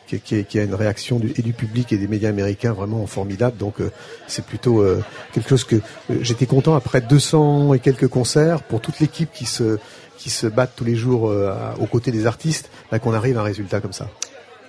qu'il 0.05 0.37
y, 0.37 0.57
ait 0.57 0.65
une 0.65 0.75
réaction 0.75 1.17
du, 1.17 1.33
et 1.37 1.41
du 1.41 1.53
public 1.53 1.93
et 1.93 1.97
des 1.97 2.07
médias 2.07 2.29
américains 2.29 2.73
vraiment 2.73 3.05
formidable. 3.07 3.57
Donc, 3.57 3.79
euh, 3.79 3.91
c'est 4.27 4.45
plutôt 4.45 4.81
euh, 4.81 5.01
quelque 5.31 5.49
chose 5.49 5.63
que 5.63 5.77
euh, 5.77 5.79
j'étais 6.21 6.45
content 6.45 6.75
après 6.75 7.01
200 7.01 7.73
et 7.73 7.79
quelques 7.79 8.07
concerts 8.07 8.63
pour 8.63 8.81
toute 8.81 8.99
l'équipe 8.99 9.31
qui 9.31 9.45
se 9.45 9.77
qui 10.17 10.29
se 10.29 10.47
battent 10.47 10.73
tous 10.75 10.85
les 10.85 10.95
jours 10.95 11.33
aux 11.81 11.85
côtés 11.85 12.11
des 12.11 12.27
artistes, 12.27 12.69
bah, 12.89 12.99
qu'on 12.99 13.13
arrive 13.13 13.37
à 13.37 13.41
un 13.41 13.43
résultat 13.43 13.81
comme 13.81 13.91
ça. 13.91 14.07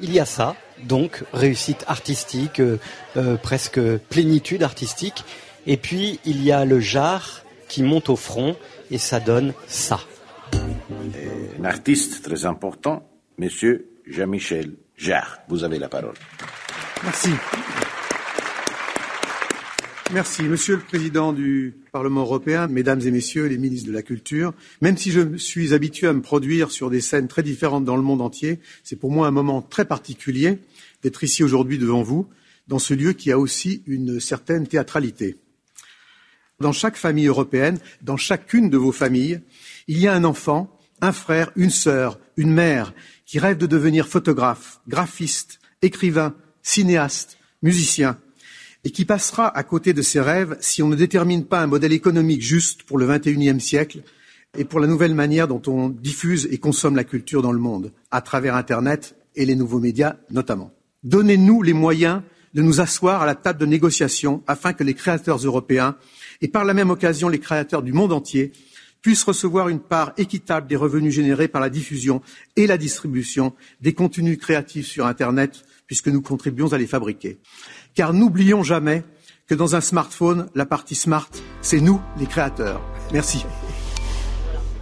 Il 0.00 0.12
y 0.12 0.18
a 0.18 0.24
ça, 0.24 0.56
donc 0.82 1.24
réussite 1.32 1.84
artistique, 1.86 2.60
euh, 2.60 2.78
euh, 3.16 3.36
presque 3.36 3.80
plénitude 4.10 4.62
artistique. 4.62 5.24
Et 5.66 5.76
puis 5.76 6.20
il 6.24 6.42
y 6.42 6.52
a 6.52 6.64
le 6.64 6.80
jar 6.80 7.42
qui 7.68 7.82
monte 7.82 8.08
au 8.08 8.16
front 8.16 8.56
et 8.90 8.98
ça 8.98 9.20
donne 9.20 9.54
ça. 9.66 10.00
Un 11.60 11.64
artiste 11.64 12.22
très 12.22 12.44
important, 12.46 13.08
Monsieur 13.38 13.88
Merci. 20.14 20.44
Monsieur 20.44 20.76
le 20.76 20.80
Président 20.80 21.32
du 21.32 21.74
Parlement 21.90 22.20
européen, 22.20 22.68
Mesdames 22.68 23.00
et 23.00 23.10
Messieurs 23.10 23.46
les 23.46 23.58
ministres 23.58 23.88
de 23.88 23.92
la 23.92 24.02
Culture, 24.02 24.54
même 24.80 24.96
si 24.96 25.10
je 25.10 25.36
suis 25.36 25.74
habitué 25.74 26.06
à 26.06 26.12
me 26.12 26.22
produire 26.22 26.70
sur 26.70 26.88
des 26.88 27.00
scènes 27.00 27.26
très 27.26 27.42
différentes 27.42 27.84
dans 27.84 27.96
le 27.96 28.02
monde 28.02 28.20
entier, 28.20 28.60
c'est 28.84 28.94
pour 28.94 29.10
moi 29.10 29.26
un 29.26 29.32
moment 29.32 29.60
très 29.60 29.84
particulier 29.84 30.60
d'être 31.02 31.24
ici 31.24 31.42
aujourd'hui 31.42 31.78
devant 31.78 32.02
vous, 32.02 32.28
dans 32.68 32.78
ce 32.78 32.94
lieu 32.94 33.12
qui 33.12 33.32
a 33.32 33.40
aussi 33.40 33.82
une 33.88 34.20
certaine 34.20 34.68
théâtralité. 34.68 35.36
Dans 36.60 36.70
chaque 36.70 36.96
famille 36.96 37.26
européenne, 37.26 37.80
dans 38.00 38.16
chacune 38.16 38.70
de 38.70 38.78
vos 38.78 38.92
familles, 38.92 39.40
il 39.88 39.98
y 39.98 40.06
a 40.06 40.14
un 40.14 40.22
enfant, 40.22 40.78
un 41.00 41.10
frère, 41.10 41.50
une 41.56 41.70
sœur, 41.70 42.20
une 42.36 42.52
mère 42.52 42.94
qui 43.26 43.40
rêve 43.40 43.58
de 43.58 43.66
devenir 43.66 44.06
photographe, 44.06 44.80
graphiste, 44.86 45.58
écrivain, 45.82 46.36
cinéaste, 46.62 47.36
musicien, 47.64 48.16
et 48.84 48.90
qui 48.90 49.04
passera 49.04 49.48
à 49.56 49.62
côté 49.62 49.92
de 49.92 50.02
ses 50.02 50.20
rêves 50.20 50.56
si 50.60 50.82
on 50.82 50.88
ne 50.88 50.96
détermine 50.96 51.44
pas 51.44 51.60
un 51.60 51.66
modèle 51.66 51.92
économique 51.92 52.42
juste 52.42 52.82
pour 52.82 52.98
le 52.98 53.06
XXIe 53.06 53.60
siècle 53.60 54.02
et 54.56 54.64
pour 54.64 54.80
la 54.80 54.86
nouvelle 54.86 55.14
manière 55.14 55.48
dont 55.48 55.62
on 55.66 55.88
diffuse 55.88 56.48
et 56.50 56.58
consomme 56.58 56.96
la 56.96 57.04
culture 57.04 57.42
dans 57.42 57.52
le 57.52 57.58
monde, 57.58 57.92
à 58.10 58.20
travers 58.20 58.54
Internet 58.54 59.16
et 59.34 59.46
les 59.46 59.56
nouveaux 59.56 59.80
médias 59.80 60.16
notamment. 60.30 60.70
Donnez-nous 61.02 61.62
les 61.62 61.72
moyens 61.72 62.22
de 62.54 62.62
nous 62.62 62.80
asseoir 62.80 63.22
à 63.22 63.26
la 63.26 63.34
table 63.34 63.58
de 63.58 63.66
négociation 63.66 64.42
afin 64.46 64.72
que 64.72 64.84
les 64.84 64.94
créateurs 64.94 65.38
européens 65.38 65.96
et 66.40 66.48
par 66.48 66.64
la 66.64 66.74
même 66.74 66.90
occasion 66.90 67.28
les 67.28 67.40
créateurs 67.40 67.82
du 67.82 67.92
monde 67.92 68.12
entier 68.12 68.52
puissent 69.04 69.24
recevoir 69.24 69.68
une 69.68 69.80
part 69.80 70.14
équitable 70.16 70.66
des 70.66 70.76
revenus 70.76 71.12
générés 71.12 71.46
par 71.46 71.60
la 71.60 71.68
diffusion 71.68 72.22
et 72.56 72.66
la 72.66 72.78
distribution 72.78 73.52
des 73.82 73.92
contenus 73.92 74.38
créatifs 74.38 74.86
sur 74.86 75.04
Internet, 75.04 75.62
puisque 75.86 76.08
nous 76.08 76.22
contribuons 76.22 76.72
à 76.72 76.78
les 76.78 76.86
fabriquer. 76.86 77.38
Car 77.94 78.12
n'oublions 78.12 78.64
jamais 78.64 79.04
que 79.46 79.54
dans 79.54 79.76
un 79.76 79.80
smartphone, 79.80 80.48
la 80.54 80.66
partie 80.66 80.96
smart, 80.96 81.28
c'est 81.60 81.80
nous, 81.80 82.00
les 82.18 82.26
créateurs. 82.26 82.80
Merci. 83.12 83.44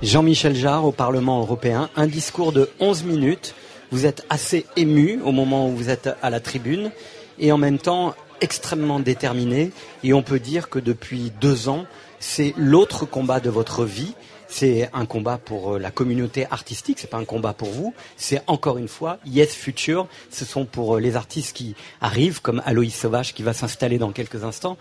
Jean-Michel 0.03 0.55
Jarre 0.55 0.87
au 0.87 0.93
Parlement 0.93 1.41
européen, 1.41 1.91
un 1.95 2.07
discours 2.07 2.53
de 2.53 2.71
11 2.81 3.05
minutes. 3.05 3.55
Vous 3.91 4.07
êtes 4.07 4.25
assez 4.31 4.65
ému 4.77 5.21
au 5.25 5.33
moment 5.33 5.69
où 5.69 5.77
vous 5.77 5.91
êtes 5.91 6.09
à 6.23 6.31
la 6.31 6.41
tribune 6.41 6.91
et 7.39 7.53
en 7.53 7.59
même 7.59 7.79
temps 7.79 8.15
extrêmement 8.41 8.99
déterminé. 8.99 9.73
Et 10.03 10.15
on 10.15 10.23
peut 10.23 10.41
dire 10.41 10.71
que 10.71 10.79
depuis 10.79 11.33
deux 11.39 11.69
ans, 11.69 11.85
c'est 12.19 12.55
l'autre 12.57 13.05
combat 13.05 13.41
de 13.41 13.51
votre 13.51 13.85
vie. 13.85 14.15
C'est 14.53 14.91
un 14.93 15.07
combat 15.07 15.39
pour 15.39 15.73
euh, 15.73 15.79
la 15.79 15.91
communauté 15.91 16.47
artistique, 16.51 16.99
c'est 17.01 17.09
pas 17.09 17.17
un 17.17 17.25
combat 17.25 17.55
pour 17.55 17.71
vous. 17.71 17.95
C'est 18.19 18.43
encore 18.47 18.77
une 18.77 18.87
fois 18.87 19.17
Yes 19.25 19.55
Future. 19.55 20.07
Ce 20.31 20.45
sont 20.45 20.67
pour 20.67 20.97
euh, 20.97 21.01
les 21.01 21.17
artistes 21.17 21.57
qui 21.57 21.75
arrivent, 22.03 22.43
comme 22.43 22.61
Aloïs 22.67 22.95
Sauvage 22.95 23.33
qui 23.33 23.43
va 23.43 23.55
s'installer 23.55 23.97
dans 23.97 24.13
quelques 24.13 24.45
instants. 24.45 24.77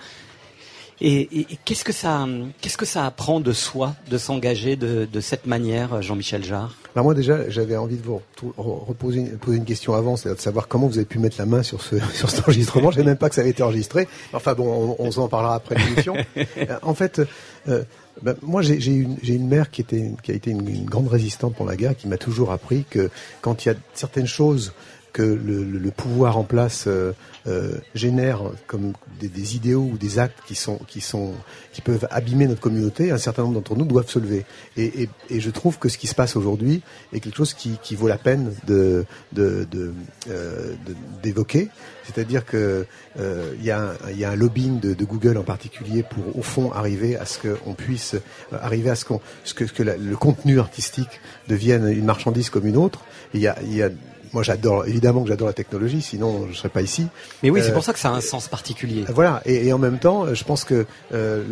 Et, 1.03 1.47
qu'est-ce 1.65 1.85
que 1.85 1.93
ça, 1.93 2.27
qu'est-ce 2.59 2.77
que 2.77 2.85
ça 2.85 3.05
apprend 3.05 3.39
de 3.39 3.53
soi 3.53 3.95
de 4.09 4.19
s'engager 4.19 4.75
de, 4.75 5.07
cette 5.19 5.47
manière, 5.47 6.01
Jean-Michel 6.01 6.43
Jarre? 6.43 6.75
Alors 6.93 7.05
moi 7.05 7.15
déjà, 7.15 7.49
j'avais 7.49 7.75
envie 7.75 7.95
de 7.95 8.03
vous 8.03 8.21
reposer 8.57 9.21
une, 9.21 9.37
poser 9.37 9.57
une 9.57 9.65
question 9.65 9.95
avant, 9.95 10.15
c'est 10.15 10.29
de 10.29 10.39
savoir 10.39 10.67
comment 10.67 10.87
vous 10.87 10.97
avez 10.97 11.05
pu 11.05 11.17
mettre 11.17 11.37
la 11.39 11.47
main 11.47 11.63
sur 11.63 11.81
ce 11.81 11.95
sur 12.13 12.29
cet 12.29 12.41
enregistrement. 12.41 12.91
Je 12.91 12.97
savais 12.97 13.07
même 13.07 13.17
pas 13.17 13.29
que 13.29 13.35
ça 13.35 13.41
avait 13.41 13.49
été 13.49 13.63
enregistré. 13.63 14.07
Enfin 14.33 14.53
bon, 14.53 14.95
on, 14.99 15.11
s'en 15.11 15.27
parlera 15.27 15.55
après 15.55 15.75
l'émission. 15.75 16.15
Euh, 16.57 16.77
en 16.81 16.93
fait, 16.93 17.21
euh, 17.67 17.83
ben, 18.21 18.35
moi 18.41 18.61
j'ai 18.61 18.91
une, 18.91 19.17
une 19.23 19.47
mère 19.47 19.71
qui 19.71 19.81
était 19.81 20.11
qui 20.23 20.31
a 20.31 20.35
été 20.35 20.51
une, 20.51 20.85
grande 20.85 21.07
résistante 21.07 21.55
pour 21.55 21.65
la 21.65 21.75
guerre, 21.75 21.95
qui 21.95 22.07
m'a 22.07 22.17
toujours 22.17 22.51
appris 22.51 22.85
que 22.89 23.09
quand 23.41 23.65
il 23.65 23.69
y 23.69 23.71
a 23.71 23.75
certaines 23.93 24.27
choses 24.27 24.73
que 25.13 25.21
le, 25.21 25.63
le, 25.63 25.91
pouvoir 25.91 26.37
en 26.37 26.43
place 26.43 26.85
euh, 26.87 27.11
euh, 27.47 27.73
génère 27.95 28.41
comme 28.67 28.93
des, 29.19 29.27
des, 29.27 29.55
idéaux 29.55 29.89
ou 29.91 29.97
des 29.97 30.19
actes 30.19 30.39
qui 30.45 30.55
sont 30.55 30.77
qui 30.87 31.01
sont 31.01 31.33
qui 31.73 31.81
peuvent 31.81 32.07
abîmer 32.11 32.47
notre 32.47 32.61
communauté, 32.61 33.11
un 33.11 33.17
certain 33.17 33.43
nombre 33.43 33.55
d'entre 33.55 33.75
nous 33.75 33.85
doivent 33.85 34.09
se 34.09 34.19
lever. 34.19 34.45
Et, 34.77 35.03
et, 35.03 35.09
et, 35.29 35.39
je 35.39 35.49
trouve 35.49 35.79
que 35.79 35.89
ce 35.89 35.97
qui 35.97 36.07
se 36.07 36.15
passe 36.15 36.35
aujourd'hui 36.35 36.81
est 37.13 37.19
quelque 37.19 37.35
chose 37.35 37.53
qui, 37.53 37.77
qui 37.81 37.95
vaut 37.95 38.07
la 38.07 38.17
peine 38.17 38.53
de 38.67 39.05
de, 39.33 39.67
de, 39.69 39.93
euh, 40.29 40.75
d'évoquer. 41.21 41.69
C'est-à-dire 42.03 42.45
que 42.45 42.85
euh, 43.19 43.53
il 43.59 43.65
y, 43.65 43.71
a 43.71 43.79
un, 43.79 44.11
y 44.11 44.25
a 44.25 44.31
un 44.31 44.35
lobbying 44.35 44.79
de, 44.79 44.93
de, 44.93 45.05
Google 45.05 45.37
en 45.37 45.43
particulier 45.43 46.03
pour 46.03 46.37
au 46.37 46.41
fond 46.41 46.71
arriver 46.71 47.15
à 47.15 47.25
ce 47.25 47.39
qu'on 47.39 47.73
puisse 47.73 48.15
arriver 48.51 48.89
à 48.89 48.95
ce, 48.95 49.05
qu'on, 49.05 49.21
ce 49.43 49.53
que, 49.53 49.63
que 49.63 49.83
le 49.83 50.15
contenu 50.15 50.59
artistique 50.59 51.21
devienne 51.47 51.87
une 51.87 52.05
marchandise 52.05 52.49
comme 52.49 52.67
une 52.67 52.77
autre. 52.77 53.03
Il 53.33 53.41
y 53.41 53.47
a, 53.47 53.61
y 53.63 53.81
a 53.81 53.89
moi 54.33 54.43
j'adore, 54.43 54.85
évidemment 54.85 55.23
que 55.23 55.29
j'adore 55.29 55.47
la 55.47 55.53
technologie, 55.53 56.01
sinon 56.01 56.47
je 56.49 56.57
serais 56.57 56.69
pas 56.69 56.81
ici. 56.81 57.07
Mais 57.43 57.49
oui, 57.49 57.61
c'est 57.63 57.71
euh, 57.71 57.73
pour 57.73 57.83
ça 57.83 57.93
que 57.93 57.99
ça 57.99 58.09
a 58.09 58.13
un 58.13 58.21
sens 58.21 58.47
particulier. 58.47 59.05
Voilà, 59.09 59.41
et, 59.45 59.67
et 59.67 59.73
en 59.73 59.77
même 59.77 59.99
temps, 59.99 60.33
je 60.33 60.43
pense 60.43 60.63
que 60.63 60.85
euh, 61.13 61.43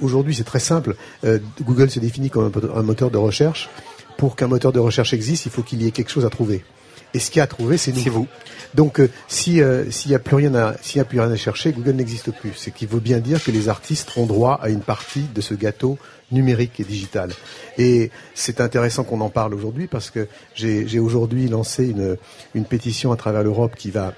aujourd'hui 0.00 0.34
c'est 0.34 0.44
très 0.44 0.60
simple. 0.60 0.96
Euh, 1.24 1.38
Google 1.62 1.90
se 1.90 2.00
définit 2.00 2.30
comme 2.30 2.50
un, 2.74 2.82
moteur 2.82 3.10
de 3.10 3.18
recherche. 3.18 3.68
Pour 4.16 4.34
qu'un 4.34 4.46
moteur 4.46 4.72
de 4.72 4.78
recherche 4.78 5.12
existe, 5.12 5.44
il 5.44 5.52
faut 5.52 5.62
qu'il 5.62 5.82
y 5.82 5.86
ait 5.86 5.90
quelque 5.90 6.10
chose 6.10 6.24
à 6.24 6.30
trouver. 6.30 6.64
Et 7.12 7.18
ce 7.18 7.30
qu'il 7.30 7.38
y 7.38 7.40
a 7.40 7.44
à 7.44 7.46
trouver, 7.46 7.76
c'est 7.76 7.92
nous. 7.92 8.00
C'est 8.00 8.10
vous. 8.10 8.26
Donc, 8.74 8.98
euh, 8.98 9.10
si 9.28 9.60
s'il 9.90 10.08
n'y 10.10 10.14
a 10.14 10.18
plus 10.18 10.36
rien 10.36 10.54
à 10.54 10.74
s'il 10.80 10.98
y 10.98 11.00
a 11.00 11.04
plus 11.04 11.20
rien 11.20 11.30
à 11.30 11.36
chercher, 11.36 11.72
Google 11.72 11.92
n'existe 11.92 12.30
plus. 12.30 12.52
C'est 12.56 12.70
qu'il 12.70 12.88
veut 12.88 13.00
bien 13.00 13.18
dire 13.18 13.42
que 13.44 13.50
les 13.50 13.68
artistes 13.68 14.12
ont 14.16 14.26
droit 14.26 14.58
à 14.62 14.70
une 14.70 14.80
partie 14.80 15.26
de 15.34 15.40
ce 15.42 15.54
gâteau 15.54 15.98
numérique 16.32 16.80
et 16.80 16.84
digital. 16.84 17.30
Et 17.78 18.10
c'est 18.34 18.60
intéressant 18.60 19.04
qu'on 19.04 19.20
en 19.20 19.30
parle 19.30 19.54
aujourd'hui 19.54 19.86
parce 19.86 20.10
que 20.10 20.26
j'ai 20.54 20.98
aujourd'hui 20.98 21.48
lancé 21.48 21.88
une, 21.88 22.16
une 22.54 22.64
pétition 22.64 23.12
à 23.12 23.16
travers 23.16 23.42
l'Europe 23.42 23.76
qui 23.76 23.90
va 23.90 24.12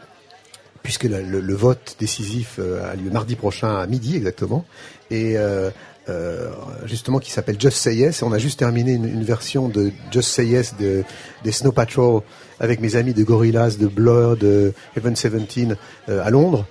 puisque 0.83 1.05
le, 1.05 1.55
vote 1.55 1.97
décisif 1.99 2.57
euh, 2.59 2.90
a 2.90 2.94
lieu 2.94 3.11
mardi 3.11 3.37
prochain 3.37 3.77
à 3.77 3.87
midi 3.87 4.16
exactement, 4.16 4.64
et 5.11 5.37
euh, 5.37 5.71
euh, 6.09 6.49
justement 6.87 7.18
qui 7.18 7.31
s'appelle 7.31 7.61
Just 7.61 7.77
Say 7.77 7.97
Yes. 7.97 8.23
On 8.23 8.33
a 8.33 8.38
juste 8.38 8.59
terminé 8.59 8.92
une, 8.92 9.23
version 9.23 9.68
de 9.68 9.92
Just 10.11 10.31
Say 10.31 10.47
Yes 10.47 10.77
de, 10.79 11.05
des 11.44 11.53
Snow 11.53 11.73
Patrol 11.73 12.23
avec 12.59 12.81
mes 12.81 12.97
amis 12.97 13.12
de 13.12 13.23
Gorillaz, 13.23 13.77
de 13.77 13.87
Blur, 13.87 14.38
de 14.38 14.73
Heaven 14.97 15.12
17 15.12 15.77
euh, 16.09 16.25
à 16.25 16.31
Londres, 16.31 16.66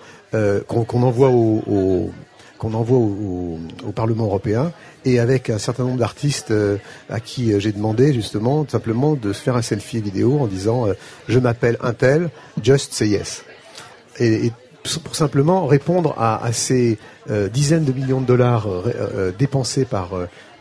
qu'on 0.68 1.04
envoie 1.04 1.30
au, 1.30 1.64
au 1.68 2.12
qu'on 2.58 2.74
envoie 2.74 2.98
au, 2.98 3.60
Parlement 3.96 4.26
européen 4.26 4.72
et 5.06 5.20
avec 5.20 5.50
un 5.50 5.58
certain 5.58 5.84
nombre 5.84 5.98
d'artistes 5.98 6.52
euh, 6.52 6.78
à 7.10 7.20
qui 7.20 7.52
euh, 7.52 7.60
j'ai 7.60 7.72
demandé 7.72 8.14
justement 8.14 8.66
simplement 8.68 9.16
de 9.16 9.34
se 9.34 9.42
faire 9.42 9.56
un 9.56 9.62
selfie 9.62 10.02
vidéo 10.02 10.40
en 10.40 10.46
disant 10.46 10.88
euh, 10.88 10.94
je 11.28 11.40
m'appelle 11.40 11.78
un 11.82 11.94
tel, 11.94 12.30
just 12.62 12.94
say 12.94 13.08
yes. 13.08 13.44
Et, 14.20 14.52
pour 15.04 15.16
simplement 15.16 15.66
répondre 15.66 16.16
à, 16.18 16.42
à 16.42 16.54
ces 16.54 16.98
dizaines 17.52 17.84
de 17.84 17.92
millions 17.92 18.22
de 18.22 18.26
dollars 18.26 18.70
dépensés 19.38 19.84
par, 19.84 20.12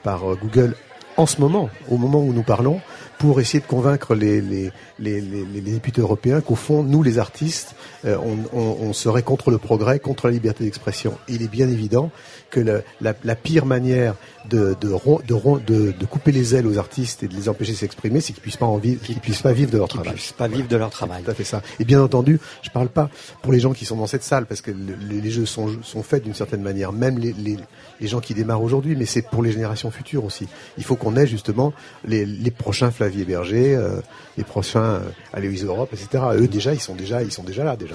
par 0.03 0.35
Google 0.43 0.75
en 1.17 1.27
ce 1.27 1.41
moment, 1.41 1.71
au 1.89 1.97
moment 1.97 2.21
où 2.21 2.33
nous 2.33 2.43
parlons, 2.43 2.81
pour 3.19 3.41
essayer 3.41 3.61
de 3.61 3.67
convaincre 3.67 4.15
les, 4.15 4.41
les, 4.41 4.73
les, 4.99 5.21
les 5.21 5.61
députés 5.61 6.01
européens 6.01 6.41
qu'au 6.41 6.55
fond, 6.55 6.83
nous, 6.83 7.03
les 7.03 7.19
artistes, 7.19 7.75
euh, 8.05 8.17
on, 8.19 8.37
on, 8.59 8.77
on, 8.81 8.93
serait 8.93 9.23
contre 9.23 9.51
le 9.51 9.59
progrès, 9.59 9.99
contre 9.99 10.27
la 10.27 10.33
liberté 10.33 10.65
d'expression. 10.65 11.17
Il 11.29 11.43
est 11.43 11.49
bien 11.49 11.69
évident 11.69 12.11
que 12.51 12.61
la, 12.61 12.81
la, 13.01 13.15
la 13.25 13.35
pire 13.35 13.67
manière 13.67 14.15
de, 14.49 14.77
de, 14.81 14.89
de, 14.89 15.93
de, 15.93 16.07
couper 16.07 16.33
les 16.33 16.55
ailes 16.55 16.67
aux 16.67 16.79
artistes 16.79 17.23
et 17.23 17.29
de 17.29 17.35
les 17.35 17.49
empêcher 17.49 17.73
de 17.73 17.77
s'exprimer, 17.79 18.21
c'est 18.21 18.33
qu'ils 18.33 18.43
puissent 18.43 18.57
pas 18.57 18.67
en 18.67 18.77
vivre, 18.77 19.03
qu'ils 19.03 19.19
puissent 19.21 19.43
pas 19.43 19.53
vivre 19.53 19.71
de 19.71 19.79
leur 19.79 19.89
travail. 19.89 20.15
Puissent 20.15 20.33
pas 20.33 20.49
vivre 20.49 20.69
de 20.69 20.77
leur 20.77 20.91
travail. 20.91 21.23
Tout 21.23 21.31
à 21.31 21.35
fait 21.35 21.45
ça. 21.45 21.63
Et 21.81 21.85
bien 21.85 22.03
entendu, 22.03 22.39
je 22.63 22.71
parle 22.71 22.89
pas 22.89 23.11
pour 23.43 23.53
les 23.53 23.61
gens 23.61 23.73
qui 23.73 23.85
sont 23.85 23.97
dans 23.97 24.07
cette 24.07 24.23
salle, 24.23 24.47
parce 24.47 24.61
que 24.61 24.71
les 24.71 25.31
jeux 25.31 25.47
sont, 25.47 25.83
sont 25.83 26.03
faits 26.03 26.23
d'une 26.23 26.35
certaine 26.35 26.63
manière, 26.63 26.93
même 26.93 27.19
les, 27.19 27.33
les, 27.33 27.57
les 28.01 28.07
gens 28.07 28.21
qui 28.21 28.35
démarrent 28.35 28.63
aujourd'hui, 28.63 28.95
mais 28.97 29.07
c'est 29.07 29.23
pour 29.23 29.43
les 29.43 29.53
générations 29.53 29.91
futures 29.91 30.25
aussi. 30.25 30.47
Il 30.79 30.85
faut 30.85 30.97
qu'on 30.97 31.17
ait 31.17 31.27
justement 31.27 31.73
les, 32.07 32.25
les 32.25 32.51
prochains 32.51 32.91
Flavie 33.07 33.25
Berger, 33.25 33.75
euh, 33.75 34.01
les 34.37 34.43
prochains 34.43 34.81
euh, 34.81 35.01
Aloïs 35.33 35.63
Europe, 35.63 35.91
etc. 35.93 36.25
Eux 36.35 36.49
déjà, 36.49 36.75
ils 36.75 36.81
sont 36.81 36.97
déjà, 36.97 37.23
ils 37.23 37.31
sont 37.31 37.45
déjà 37.45 37.63
là 37.63 37.77
déjà. 37.77 37.95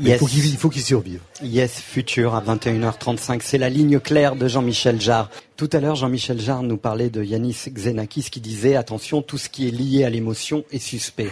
Il 0.00 0.16
faut 0.18 0.70
qu'ils 0.70 0.82
survivent. 0.82 1.20
Yes, 1.42 1.78
futur 1.78 2.34
à 2.34 2.40
21h35. 2.40 3.42
C'est 3.44 3.58
la 3.58 3.68
ligne 3.68 4.00
claire 4.00 4.34
de 4.34 4.48
Jean-Michel 4.48 5.00
Jarre. 5.00 5.30
Tout 5.56 5.68
à 5.72 5.78
l'heure, 5.78 5.94
Jean-Michel 5.94 6.40
Jarre 6.40 6.62
nous 6.62 6.78
parlait 6.78 7.10
de 7.10 7.22
Yanis 7.22 7.66
Xenakis 7.68 8.30
qui 8.30 8.40
disait 8.40 8.76
attention, 8.76 9.22
tout 9.22 9.38
ce 9.38 9.48
qui 9.48 9.68
est 9.68 9.70
lié 9.70 10.04
à 10.04 10.10
l'émotion 10.10 10.64
est 10.72 10.78
suspect. 10.78 11.30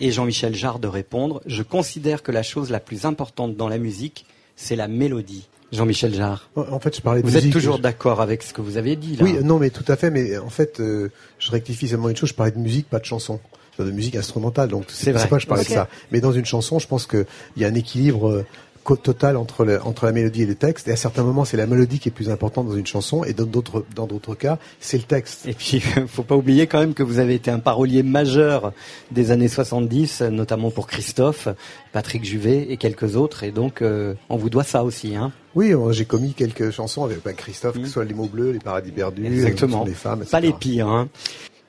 Et 0.00 0.12
Jean-Michel 0.12 0.54
Jarre 0.54 0.78
de 0.78 0.88
répondre, 0.88 1.40
je 1.46 1.62
considère 1.62 2.22
que 2.22 2.30
la 2.30 2.42
chose 2.42 2.70
la 2.70 2.80
plus 2.80 3.04
importante 3.04 3.56
dans 3.56 3.68
la 3.68 3.78
musique, 3.78 4.26
c'est 4.54 4.76
la 4.76 4.86
mélodie. 4.86 5.48
Jean-Michel 5.72 6.14
Jarre. 6.14 6.50
En 6.54 6.78
fait, 6.78 6.96
je 6.96 7.00
parlais 7.00 7.22
de 7.22 7.26
Vous 7.26 7.36
êtes 7.36 7.50
toujours 7.50 7.78
d'accord 7.78 8.20
avec 8.20 8.42
ce 8.42 8.52
que 8.52 8.60
vous 8.60 8.76
avez 8.76 8.94
dit 8.96 9.16
là 9.16 9.24
Oui, 9.24 9.36
non, 9.42 9.58
mais 9.58 9.70
tout 9.70 9.84
à 9.88 9.96
fait. 9.96 10.10
Mais 10.10 10.36
en 10.38 10.50
fait, 10.50 10.80
euh, 10.80 11.10
je 11.38 11.50
rectifie 11.50 11.88
seulement 11.88 12.10
une 12.10 12.16
chose. 12.16 12.28
Je 12.28 12.34
parlais 12.34 12.52
de 12.52 12.58
musique, 12.58 12.88
pas 12.88 12.98
de 12.98 13.04
chanson 13.04 13.40
de 13.78 13.90
musique 13.90 14.16
instrumentale. 14.16 14.68
Donc 14.68 14.84
c'est 14.88 15.12
pas 15.12 15.26
que 15.26 15.38
je 15.38 15.46
parlais 15.46 15.64
de 15.64 15.68
ça. 15.68 15.88
Mais 16.10 16.20
dans 16.20 16.32
une 16.32 16.44
chanson, 16.44 16.78
je 16.78 16.86
pense 16.86 17.06
qu'il 17.06 17.26
y 17.56 17.64
a 17.64 17.68
un 17.68 17.74
équilibre 17.74 18.44
euh, 18.90 18.96
total 18.96 19.36
entre, 19.36 19.64
le, 19.64 19.82
entre 19.82 20.06
la 20.06 20.12
mélodie 20.12 20.42
et 20.42 20.46
le 20.46 20.54
texte. 20.54 20.88
Et 20.88 20.92
à 20.92 20.96
certains 20.96 21.22
moments, 21.22 21.44
c'est 21.44 21.56
la 21.56 21.66
mélodie 21.66 21.98
qui 21.98 22.08
est 22.08 22.12
plus 22.12 22.30
importante 22.30 22.68
dans 22.68 22.76
une 22.76 22.86
chanson, 22.86 23.24
et 23.24 23.32
dans 23.32 23.44
d'autres, 23.44 23.84
dans 23.94 24.06
d'autres 24.06 24.34
cas, 24.34 24.58
c'est 24.80 24.96
le 24.96 25.04
texte. 25.04 25.46
Et 25.46 25.54
puis, 25.54 25.80
faut 26.08 26.22
pas 26.22 26.36
oublier 26.36 26.66
quand 26.66 26.80
même 26.80 26.94
que 26.94 27.02
vous 27.02 27.18
avez 27.18 27.34
été 27.34 27.50
un 27.50 27.58
parolier 27.58 28.02
majeur 28.02 28.72
des 29.10 29.30
années 29.30 29.48
70, 29.48 30.22
notamment 30.22 30.70
pour 30.70 30.86
Christophe, 30.86 31.48
Patrick 31.92 32.24
Juvet 32.24 32.66
et 32.70 32.76
quelques 32.76 33.16
autres. 33.16 33.44
Et 33.44 33.50
donc, 33.50 33.82
euh, 33.82 34.14
on 34.28 34.36
vous 34.36 34.50
doit 34.50 34.64
ça 34.64 34.84
aussi. 34.84 35.14
Hein 35.16 35.32
oui, 35.54 35.74
j'ai 35.90 36.06
commis 36.06 36.32
quelques 36.32 36.70
chansons 36.70 37.04
avec 37.04 37.22
ben, 37.22 37.34
Christophe, 37.34 37.74
que 37.74 37.80
ce 37.80 37.84
mmh. 37.84 37.88
soit 37.88 38.04
Les 38.04 38.14
mots 38.14 38.26
bleus, 38.26 38.52
Les 38.52 38.58
paradis 38.58 38.90
perdus, 38.90 39.26
Exactement. 39.26 39.84
les 39.84 39.92
femmes, 39.92 40.22
etc. 40.22 40.30
Pas 40.30 40.40
les 40.40 40.52
pires. 40.52 40.88
Hein. 40.88 41.08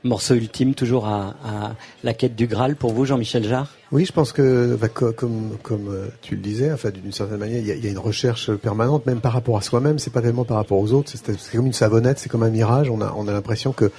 Morceau 0.04 0.36
ultime, 0.36 0.76
toujours 0.76 1.08
à, 1.08 1.76
la 2.04 2.14
quête 2.14 2.36
du 2.36 2.46
Graal 2.46 2.76
pour 2.76 2.92
vous, 2.92 3.06
Jean-Michel 3.06 3.48
Jarre? 3.48 3.70
Oui, 3.92 4.06
je 4.06 4.12
pense 4.12 4.34
que, 4.34 4.76
bah, 4.76 4.90
comme, 4.90 5.58
comme 5.62 5.88
euh, 5.90 6.08
tu 6.22 6.36
le 6.36 6.42
disais, 6.42 6.74
enfin, 6.74 6.90
d'une 6.90 7.12
certaine 7.12 7.38
manière, 7.38 7.60
il 7.60 7.84
y, 7.84 7.88
a, 7.88 7.92
une 7.92 8.00
recherche 8.00 8.52
permanente, 8.56 9.06
même 9.06 9.22
par 9.22 9.32
rapport 9.32 9.58
à 9.58 9.62
soi-même. 9.62 10.00
C'est 10.00 10.12
pas 10.12 10.22
tellement 10.22 10.44
par 10.44 10.58
rapport 10.58 10.80
aux 10.80 10.92
autres. 10.92 11.12
C'est 11.16 11.56
comme 11.56 11.68
une 11.68 11.74
savonnette, 11.74 12.20
c'est 12.20 12.28
comme 12.28 12.44
un 12.44 12.50
mirage. 12.50 12.90
On 12.90 13.02
a, 13.02 13.14
on 13.16 13.28
a 13.28 13.32
l'impression 13.32 13.72
que 13.72 13.92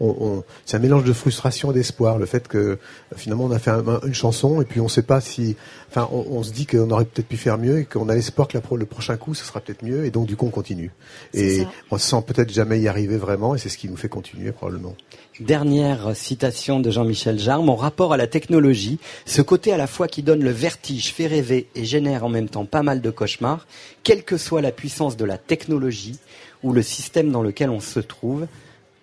on, 0.00 0.44
c'est 0.64 0.76
un 0.76 0.80
mélange 0.80 1.04
de 1.04 1.12
frustration 1.12 1.70
et 1.70 1.74
d'espoir. 1.74 2.18
Le 2.18 2.26
fait 2.26 2.48
que 2.48 2.78
finalement 3.16 3.44
on 3.44 3.50
a 3.50 3.58
fait 3.58 3.70
une 3.70 4.14
chanson 4.14 4.60
et 4.60 4.64
puis 4.64 4.80
on 4.80 4.84
ne 4.84 4.88
sait 4.88 5.02
pas 5.02 5.20
si, 5.20 5.56
enfin, 5.90 6.08
on, 6.12 6.42
se 6.42 6.52
dit 6.52 6.66
qu'on 6.66 6.90
aurait 6.90 7.04
peut-être 7.04 7.28
pu 7.28 7.36
faire 7.36 7.58
mieux 7.58 7.80
et 7.80 7.84
qu'on 7.84 8.08
a 8.08 8.14
l'espoir 8.14 8.48
que 8.48 8.58
le 8.74 8.86
prochain 8.86 9.16
coup 9.16 9.34
ce 9.34 9.44
sera 9.44 9.60
peut-être 9.60 9.82
mieux 9.82 10.04
et 10.04 10.10
donc 10.10 10.26
du 10.26 10.36
coup 10.36 10.46
on 10.46 10.50
continue. 10.50 10.92
Et 11.34 11.64
on 11.90 11.98
se 11.98 12.08
sent 12.08 12.22
peut-être 12.26 12.52
jamais 12.52 12.80
y 12.80 12.88
arriver 12.88 13.16
vraiment 13.16 13.54
et 13.54 13.58
c'est 13.58 13.68
ce 13.68 13.78
qui 13.78 13.88
nous 13.88 13.96
fait 13.96 14.08
continuer 14.08 14.52
probablement. 14.52 14.94
Dernière 15.40 16.16
citation 16.16 16.80
de 16.80 16.90
Jean-Michel 16.90 17.38
Jarre, 17.38 17.62
mon 17.62 17.76
rapport 17.76 18.12
à 18.12 18.16
la 18.16 18.26
technologie, 18.26 18.98
ce 19.24 19.40
côté 19.40 19.72
à 19.72 19.76
la 19.76 19.86
fois 19.86 20.08
qui 20.08 20.24
donne 20.24 20.42
le 20.42 20.50
vertige, 20.50 21.12
fait 21.12 21.28
rêver 21.28 21.68
et 21.76 21.84
génère 21.84 22.24
en 22.24 22.28
même 22.28 22.48
temps 22.48 22.64
pas 22.64 22.82
mal 22.82 23.00
de 23.00 23.10
cauchemars, 23.10 23.66
quelle 24.02 24.24
que 24.24 24.36
soit 24.36 24.62
la 24.62 24.72
puissance 24.72 25.16
de 25.16 25.24
la 25.24 25.38
technologie 25.38 26.18
ou 26.64 26.72
le 26.72 26.82
système 26.82 27.30
dans 27.30 27.42
lequel 27.42 27.70
on 27.70 27.78
se 27.78 28.00
trouve, 28.00 28.46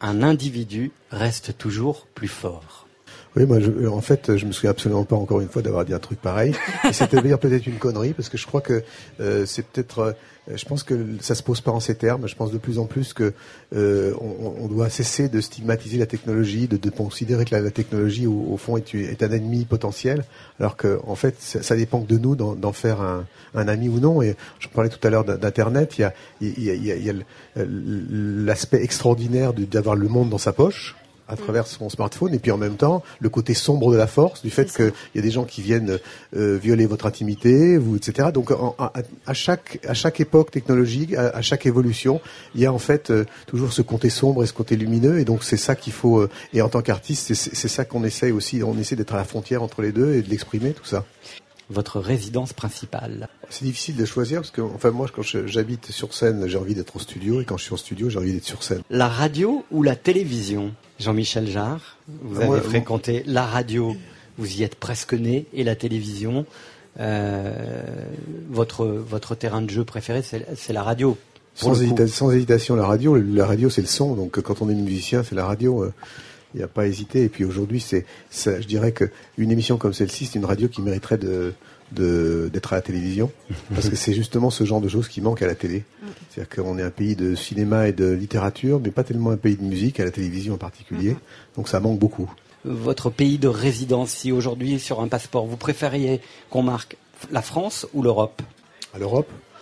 un 0.02 0.24
individu 0.24 0.92
reste 1.12 1.58
toujours 1.58 2.08
plus 2.14 2.28
fort. 2.28 2.85
Oui, 3.36 3.46
moi, 3.46 3.60
je, 3.60 3.88
en 3.88 4.00
fait, 4.00 4.38
je 4.38 4.46
me 4.46 4.54
souviens 4.54 4.70
absolument 4.70 5.04
pas 5.04 5.18
encore 5.18 5.42
une 5.42 5.50
fois 5.50 5.62
d'avoir 5.62 5.84
dit 5.84 5.94
un 5.94 6.00
truc 6.00 6.22
pareil. 6.22 6.54
C'était 6.94 7.22
peut-être 7.22 7.68
une 7.68 7.78
connerie 7.78 8.14
parce 8.14 8.30
que 8.30 8.38
je 8.38 8.48
crois 8.48 8.62
que 8.62 8.82
euh, 9.20 9.46
c'est 9.46 9.66
peut-être. 9.66 10.00
Euh, 10.00 10.12
je 10.56 10.64
pense 10.64 10.84
que 10.84 11.06
ça 11.20 11.36
se 11.36 11.44
pose 11.44 11.60
pas 11.60 11.72
en 11.72 11.82
ces 11.82 11.96
termes. 11.96 12.28
Je 12.28 12.36
pense 12.36 12.52
de 12.52 12.58
plus 12.58 12.80
en 12.80 12.86
plus 12.86 13.14
que 13.14 13.34
euh, 13.76 14.14
on, 14.22 14.68
doit 14.68 14.90
cesser 14.90 15.28
de 15.28 15.42
stigmatiser 15.42 15.98
la 15.98 16.06
technologie, 16.06 16.68
de, 16.68 16.90
considérer 16.92 17.46
que 17.46 17.56
la, 17.56 17.72
technologie 17.72 18.28
au, 18.28 18.56
fond 18.56 18.78
est, 18.78 18.94
est, 18.94 19.24
un 19.24 19.32
ennemi 19.32 19.66
potentiel, 19.66 20.24
alors 20.60 20.78
que 20.78 21.00
en 21.08 21.16
fait, 21.16 21.36
ça, 21.40 21.76
dépend 21.76 22.00
de 22.00 22.18
nous 22.18 22.36
d'en 22.36 22.74
faire 22.74 23.02
un, 23.02 23.26
un, 23.56 23.68
ami 23.68 23.90
ou 23.90 24.00
non. 24.00 24.22
Et 24.22 24.36
je 24.60 24.70
parlais 24.70 24.90
tout 24.90 25.06
à 25.06 25.10
l'heure 25.10 25.26
d'Internet. 25.26 25.98
Il 25.98 26.02
y 26.02 26.04
a, 26.04 26.10
a, 26.10 26.14
il 26.42 27.04
y 27.04 27.10
a 27.10 27.14
l'aspect 27.58 28.84
extraordinaire 28.84 29.52
d'avoir 29.54 29.96
le 29.96 30.08
monde 30.08 30.30
dans 30.30 30.38
sa 30.38 30.54
poche 30.54 30.96
à 31.28 31.36
travers 31.36 31.68
son 31.68 31.90
smartphone 31.90 32.34
et 32.34 32.40
puis 32.40 32.52
en 32.52 32.58
même 32.58 32.76
temps 32.76 33.04
le 33.20 33.30
côté 33.30 33.54
sombre 33.54 33.92
de 33.92 33.98
la 33.98 34.08
force 34.08 34.42
du 34.42 34.50
fait 34.50 34.72
qu'il 34.74 34.92
y 35.16 35.20
a 35.20 35.22
des 35.22 35.32
gens 35.32 35.46
qui 35.46 35.62
viennent 35.62 36.00
euh, 36.36 36.58
violer 36.58 36.86
votre 36.86 37.06
intimité 37.06 37.78
vous 37.78 37.96
etc 37.96 38.30
donc 38.34 38.52
à, 38.52 39.34
chaque 39.34 39.80
à 39.88 39.94
chaque 39.94 40.20
époque 40.20 40.52
technologique 40.52 41.14
à, 41.14 41.42
chaque 41.42 41.66
évolution 41.66 42.22
il 42.54 42.62
y 42.62 42.66
a 42.66 42.74
en 42.74 42.80
fait 42.80 43.10
euh, 43.10 43.26
toujours 43.48 43.74
ce 43.74 43.82
côté 43.82 44.10
sombre 44.10 44.44
et 44.44 44.48
ce 44.48 44.54
côté 44.54 44.76
lumineux 44.76 45.20
et 45.20 45.26
donc 45.26 45.44
c'est 45.44 45.58
ça 45.58 45.76
qu'il 45.76 45.94
faut 45.94 46.20
euh, 46.20 46.30
et 46.54 46.62
en 46.62 46.70
tant 46.70 46.82
qu'artiste 46.82 47.34
c'est 47.34 47.68
ça 47.68 47.86
qu'on 47.86 48.04
essaye 48.04 48.32
aussi 48.32 48.62
on 48.64 48.78
essaie 48.78 48.96
d'être 48.96 49.14
à 49.14 49.18
la 49.18 49.24
frontière 49.24 49.64
entre 49.64 49.82
les 49.82 49.92
deux 49.92 50.14
et 50.14 50.22
de 50.22 50.30
l'exprimer 50.30 50.74
tout 50.74 50.86
ça. 50.86 51.06
Votre 51.70 52.00
résidence 52.00 52.54
principale. 52.54 53.28
C'est 53.50 53.66
difficile 53.66 53.96
de 53.96 54.06
choisir 54.06 54.42
parce 54.42 54.52
que, 54.52 54.62
enfin, 54.62 54.92
moi, 54.92 55.08
quand 55.14 55.24
j'habite 55.24 55.92
sur 55.92 56.14
scène, 56.14 56.48
j'ai 56.48 56.58
envie 56.58 56.76
d'être 56.76 56.96
au 56.96 57.00
studio, 57.00 57.42
et 57.42 57.46
quand 57.46 57.58
je 57.58 57.64
suis 57.64 57.74
en 57.74 57.78
studio, 57.78 58.08
j'ai 58.10 58.20
envie 58.20 58.34
d'être 58.34 58.46
sur 58.46 58.62
scène. 58.62 58.82
La 58.92 59.08
radio 59.08 59.66
ou 59.72 59.82
la 59.82 59.96
télévision? 59.96 60.74
Jean-Michel 61.00 61.48
Jarre, 61.48 61.98
vous 62.08 62.42
avez 62.42 62.62
fréquenté 62.62 63.24
la 63.26 63.46
radio, 63.46 63.96
vous 64.38 64.60
y 64.60 64.64
êtes 64.64 64.76
presque 64.76 65.14
né, 65.14 65.46
et 65.54 65.64
la 65.64 65.76
télévision. 65.76 66.46
Euh, 67.00 67.84
votre, 68.50 68.86
votre 68.86 69.36
terrain 69.36 69.62
de 69.62 69.70
jeu 69.70 69.84
préféré, 69.84 70.22
c'est 70.22 70.74
la 70.74 70.84
radio. 70.84 71.18
Sans, 71.54 71.82
hésitation, 71.82 72.76
la 72.76 72.86
radio. 72.86 73.16
La 73.16 73.46
radio, 73.46 73.70
c'est 73.70 73.82
le 73.82 73.88
son. 73.88 74.16
Donc, 74.16 74.40
quand 74.42 74.62
on 74.62 74.70
est 74.70 74.76
musicien, 74.76 75.24
c'est 75.24 75.36
la 75.36 75.46
radio. 75.46 75.84
Euh, 75.84 75.94
il 76.54 76.60
n'y 76.60 76.64
a 76.64 76.68
pas 76.68 76.84
à 76.84 76.86
hésiter. 76.86 77.24
Et 77.24 77.30
puis 77.30 77.44
aujourd'hui, 77.44 77.82
c'est, 77.82 78.06
je 78.32 78.66
dirais 78.66 78.94
qu'une 78.94 79.52
émission 79.52 79.78
comme 79.78 79.94
celle-ci, 79.94 80.26
c'est 80.26 80.40
une 80.40 80.46
radio 80.46 80.70
qui 80.70 80.82
mériterait 80.82 81.18
de, 81.18 81.54
d'être 81.92 82.74
à 82.74 82.78
la 82.78 82.82
télévision 82.82 83.32
parce 83.74 83.90
que 83.90 83.96
c'est 83.96 84.14
justement 84.14 84.50
ce 84.50 84.64
genre 84.64 84.82
de 84.82 84.90
choses 84.90 85.08
qui 85.08 85.22
manquent 85.22 85.44
à 85.44 85.48
la 85.48 85.56
télé. 85.56 85.84
C'est-à-dire 86.30 86.56
qu'on 86.56 86.78
est 86.78 86.84
un 86.84 86.90
pays 86.90 87.16
de 87.16 87.36
cinéma 87.36 87.88
et 87.88 87.94
de 87.94 88.12
littérature, 88.12 88.80
mais 88.84 88.92
pas 88.92 89.04
tellement 89.04 89.32
un 89.32 89.38
pays 89.38 89.56
de 89.56 89.64
musique, 89.64 90.00
à 90.00 90.06
la 90.06 90.12
télévision 90.12 90.56
en 90.56 90.58
particulier. 90.58 91.12
Mm-hmm. 91.12 91.56
Donc 91.58 91.70
ça 91.70 91.80
manque 91.80 92.00
beaucoup. 92.00 92.30
Votre 92.66 93.10
pays 93.10 93.38
de 93.38 93.48
résidence, 93.48 94.10
si 94.10 94.32
aujourd'hui 94.32 94.80
sur 94.80 95.00
un 95.00 95.08
passeport, 95.08 95.46
vous 95.46 95.58
préfériez 95.58 96.22
qu'on 96.50 96.64
marque 96.64 96.98
la 97.32 97.42
France 97.42 97.88
ou 97.94 98.02
l'Europe? 98.02 98.42
À 98.94 99.00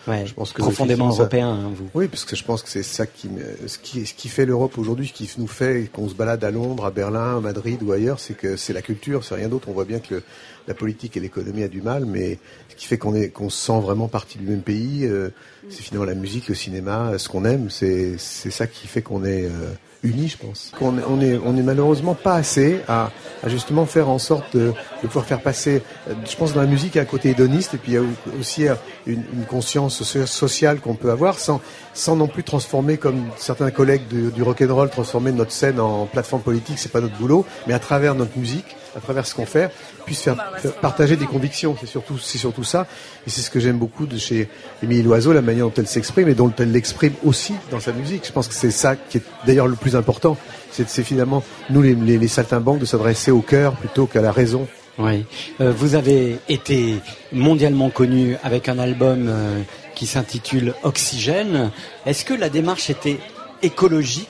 je 0.08 0.34
pense 0.34 0.54
que 0.54 0.62
profondément 0.62 1.10
européen, 1.10 1.50
hein, 1.50 1.72
vous. 1.74 1.90
Oui, 1.94 2.08
parce 2.08 2.26
que 2.26 2.36
je 2.36 2.44
pense 2.44 2.62
que 2.62 2.70
c'est 2.70 2.84
ça 2.84 3.06
qui, 3.06 3.30
ce 3.68 3.78
qui, 3.78 4.06
ce 4.06 4.14
qui 4.14 4.30
fait 4.30 4.46
l'Europe 4.46 4.78
aujourd'hui, 4.78 5.08
ce 5.08 5.14
qui 5.14 5.30
nous 5.38 5.48
fait 5.48 5.90
qu'on 5.92 6.10
se 6.10 6.14
balade 6.14 6.44
à 6.44 6.52
Londres, 6.52 6.86
à 6.86 6.92
Berlin, 6.92 7.38
à 7.38 7.40
Madrid 7.40 7.82
ou 7.84 7.92
ailleurs, 7.92 8.20
c'est 8.20 8.34
que 8.34 8.58
c'est 8.58 8.74
la 8.74 8.82
culture, 8.82 9.24
c'est 9.24 9.36
rien 9.36 9.48
d'autre. 9.48 9.70
On 9.70 9.74
voit 9.74 9.86
bien 9.86 10.00
que 10.00 10.22
la 10.68 10.74
politique 10.74 11.18
et 11.18 11.20
l'économie 11.20 11.64
a 11.64 11.68
du 11.68 11.82
mal, 11.82 12.06
mais 12.06 12.40
ce 12.70 12.76
qui 12.76 12.86
fait 12.86 12.98
qu'on 12.98 13.16
est, 13.16 13.30
qu'on 13.30 13.50
se 13.50 13.66
sent 13.66 13.80
vraiment 13.80 14.08
partie 14.08 14.38
du 14.38 14.46
même 14.46 14.62
pays, 14.62 15.06
euh, 15.06 15.30
c'est 15.70 15.84
finalement 15.84 16.06
la 16.06 16.16
musique, 16.16 16.48
le 16.48 16.56
cinéma, 16.56 17.18
ce 17.18 17.30
qu'on 17.30 17.46
aime, 17.46 17.70
c'est, 17.70 18.18
c'est 18.18 18.52
ça 18.52 18.68
qui 18.68 18.88
fait 18.88 19.02
qu'on 19.02 19.24
est 19.24 19.46
euh, 19.46 19.74
unis, 20.04 20.30
je 20.30 20.38
pense. 20.38 20.72
On, 20.82 20.96
on 21.08 21.22
est, 21.22 21.62
malheureusement 21.62 22.14
pas 22.14 22.36
assez 22.36 22.82
à, 22.88 23.10
justement 23.48 23.86
faire 23.86 24.10
en 24.10 24.20
sorte 24.20 24.56
de, 24.56 24.74
pouvoir 25.02 25.26
faire 25.26 25.42
passer. 25.42 25.82
Euh, 26.10 26.14
je 26.30 26.36
pense 26.36 26.54
dans 26.54 26.62
la 26.62 26.68
musique, 26.68 26.98
un 26.98 27.06
côté 27.06 27.30
hédoniste 27.30 27.74
et 27.74 27.78
puis 27.78 27.94
il 27.94 27.96
y 27.96 27.98
a 27.98 28.04
aussi 28.40 28.66
une, 29.08 29.24
conscience 29.48 30.04
sociale 30.04 30.80
qu'on 30.80 30.96
peut 30.96 31.12
avoir 31.12 31.40
sans, 31.40 31.62
sans 31.94 32.16
non 32.16 32.28
plus 32.28 32.44
transformer 32.44 32.98
comme 32.98 33.26
certains 33.38 33.72
collègues 33.72 34.08
du, 34.08 34.32
du 34.32 34.44
rock'n'roll 34.44 34.90
transformer 34.90 35.32
notre 35.32 35.52
scène 35.52 35.80
en 35.80 36.06
plateforme 36.06 36.42
politique. 36.42 36.80
C'est 36.80 36.92
pas 36.92 37.02
notre 37.02 37.18
boulot, 37.18 37.46
mais 37.68 37.74
à 37.74 37.80
travers 37.80 38.16
notre 38.16 38.38
musique 38.38 38.76
à 38.96 39.00
travers 39.00 39.26
ce 39.26 39.36
qu'on 39.36 39.46
fait, 39.46 39.72
puisse 40.06 40.22
faire, 40.22 40.36
partager 40.82 41.16
des 41.16 41.26
convictions. 41.26 41.76
C'est 41.80 41.88
surtout, 41.88 42.18
c'est 42.18 42.38
surtout 42.38 42.64
ça. 42.64 42.88
Et 43.26 43.30
c'est 43.30 43.42
ce 43.42 43.50
que 43.50 43.60
j'aime 43.60 43.78
beaucoup 43.78 44.06
de 44.06 44.18
chez 44.18 44.50
Émilie 44.82 45.04
Loiseau, 45.04 45.34
la 45.34 45.42
manière 45.42 45.66
dont 45.66 45.74
elle 45.78 45.88
s'exprime 45.88 46.30
et 46.30 46.36
dont 46.36 46.54
elle 46.58 46.72
l'exprime 46.72 47.14
aussi 47.24 47.54
dans 47.72 47.80
sa 47.80 47.92
musique. 47.92 48.26
Je 48.26 48.32
pense 48.32 48.48
que 48.48 48.54
c'est 48.54 48.72
ça 48.72 48.96
qui 48.96 49.18
est 49.18 49.24
d'ailleurs 49.46 49.68
le 49.68 49.76
plus 49.76 49.96
important. 49.96 50.38
C'est, 50.72 51.04
finalement, 51.04 51.44
nous, 51.70 51.84
les, 51.84 51.94
les, 51.94 52.28
saltimbanques, 52.28 52.80
de 52.80 52.86
s'adresser 52.86 53.30
au 53.30 53.42
cœur 53.42 53.74
plutôt 53.74 54.08
qu'à 54.08 54.22
la 54.22 54.32
raison. 54.32 54.68
Oui. 54.98 55.26
Euh, 55.62 55.72
vous 55.72 55.96
avez 55.96 56.38
été 56.50 57.00
mondialement 57.32 57.90
connu 57.90 58.38
avec 58.44 58.70
un 58.70 58.80
album 58.80 59.28
euh, 59.28 59.62
qui 59.96 60.08
s'intitule 60.08 60.74
Oxygène. 60.84 61.72
Est-ce 62.06 62.26
que 62.26 62.34
la 62.34 62.50
démarche 62.50 62.90
était 62.90 63.20
écologique 63.62 64.28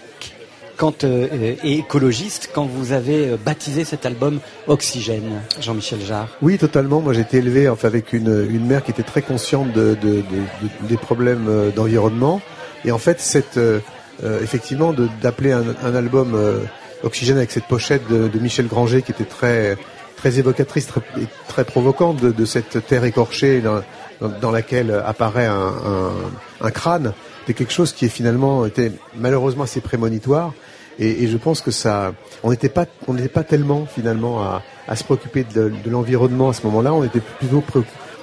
quand, 0.78 1.04
euh, 1.04 1.28
euh, 1.32 1.56
écologiste 1.64 2.50
quand 2.54 2.66
vous 2.66 2.92
avez 2.92 3.30
euh, 3.30 3.38
baptisé 3.38 3.84
cet 3.84 4.06
album 4.06 4.40
Oxygène, 4.68 5.42
Jean-Michel 5.60 6.02
Jarre? 6.02 6.28
Oui, 6.42 6.58
totalement. 6.58 7.02
Moi, 7.02 7.14
j'ai 7.14 7.22
été 7.22 7.38
élevé 7.38 7.70
enfin, 7.70 7.88
avec 7.88 8.14
une, 8.14 8.48
une 8.50 8.66
mère 8.66 8.84
qui 8.84 8.92
était 8.92 9.04
très 9.04 9.22
consciente 9.22 9.72
de, 9.72 9.96
de, 10.02 10.18
de, 10.18 10.88
des 10.88 10.98
problèmes 10.98 11.72
d'environnement. 11.76 12.42
Et 12.86 12.92
en 12.92 12.98
fait, 12.98 13.20
cette, 13.20 13.60
effectivement, 14.42 14.94
d'appeler 15.22 15.54
un, 15.54 15.64
un, 15.84 15.96
album 15.96 16.38
Oxygène 17.04 17.38
avec 17.38 17.52
cette 17.52 17.66
pochette 17.66 18.08
de, 18.10 18.40
Michel 18.40 18.68
Granger 18.68 19.02
qui 19.02 19.12
était 19.12 19.24
très, 19.24 19.78
très 20.18 20.40
évocatrice, 20.40 20.88
très, 20.88 21.02
très 21.48 21.64
provocante 21.64 22.18
de, 22.18 22.46
cette 22.46 22.86
terre 22.86 23.06
écorchée 23.06 23.62
dans, 23.62 23.82
dans, 24.42 24.52
laquelle 24.52 24.92
apparaît 25.06 25.46
un, 25.46 25.74
un, 25.86 26.12
un 26.68 26.72
crâne, 26.72 27.14
c'était 27.44 27.58
quelque 27.58 27.74
chose 27.74 27.92
qui 27.92 28.06
est 28.06 28.10
finalement 28.10 28.66
était 28.66 28.94
malheureusement 29.16 29.66
assez 29.66 29.82
prémonitoire. 29.82 30.54
Et, 30.98 31.28
je 31.28 31.38
pense 31.38 31.62
que 31.62 31.72
ça, 31.72 32.14
on 32.42 32.52
n'était 32.52 32.70
pas, 32.70 32.86
on 33.08 33.16
n'était 33.16 33.28
pas 33.28 33.44
tellement 33.44 33.86
finalement 33.86 34.42
à, 34.42 34.62
à 34.88 34.96
se 34.96 35.04
préoccuper 35.04 35.44
de, 35.44 35.74
de 35.84 35.90
l'environnement 35.90 36.50
à 36.50 36.54
ce 36.54 36.64
moment-là. 36.68 36.94
On 36.94 37.04
était 37.04 37.20
plutôt 37.20 37.62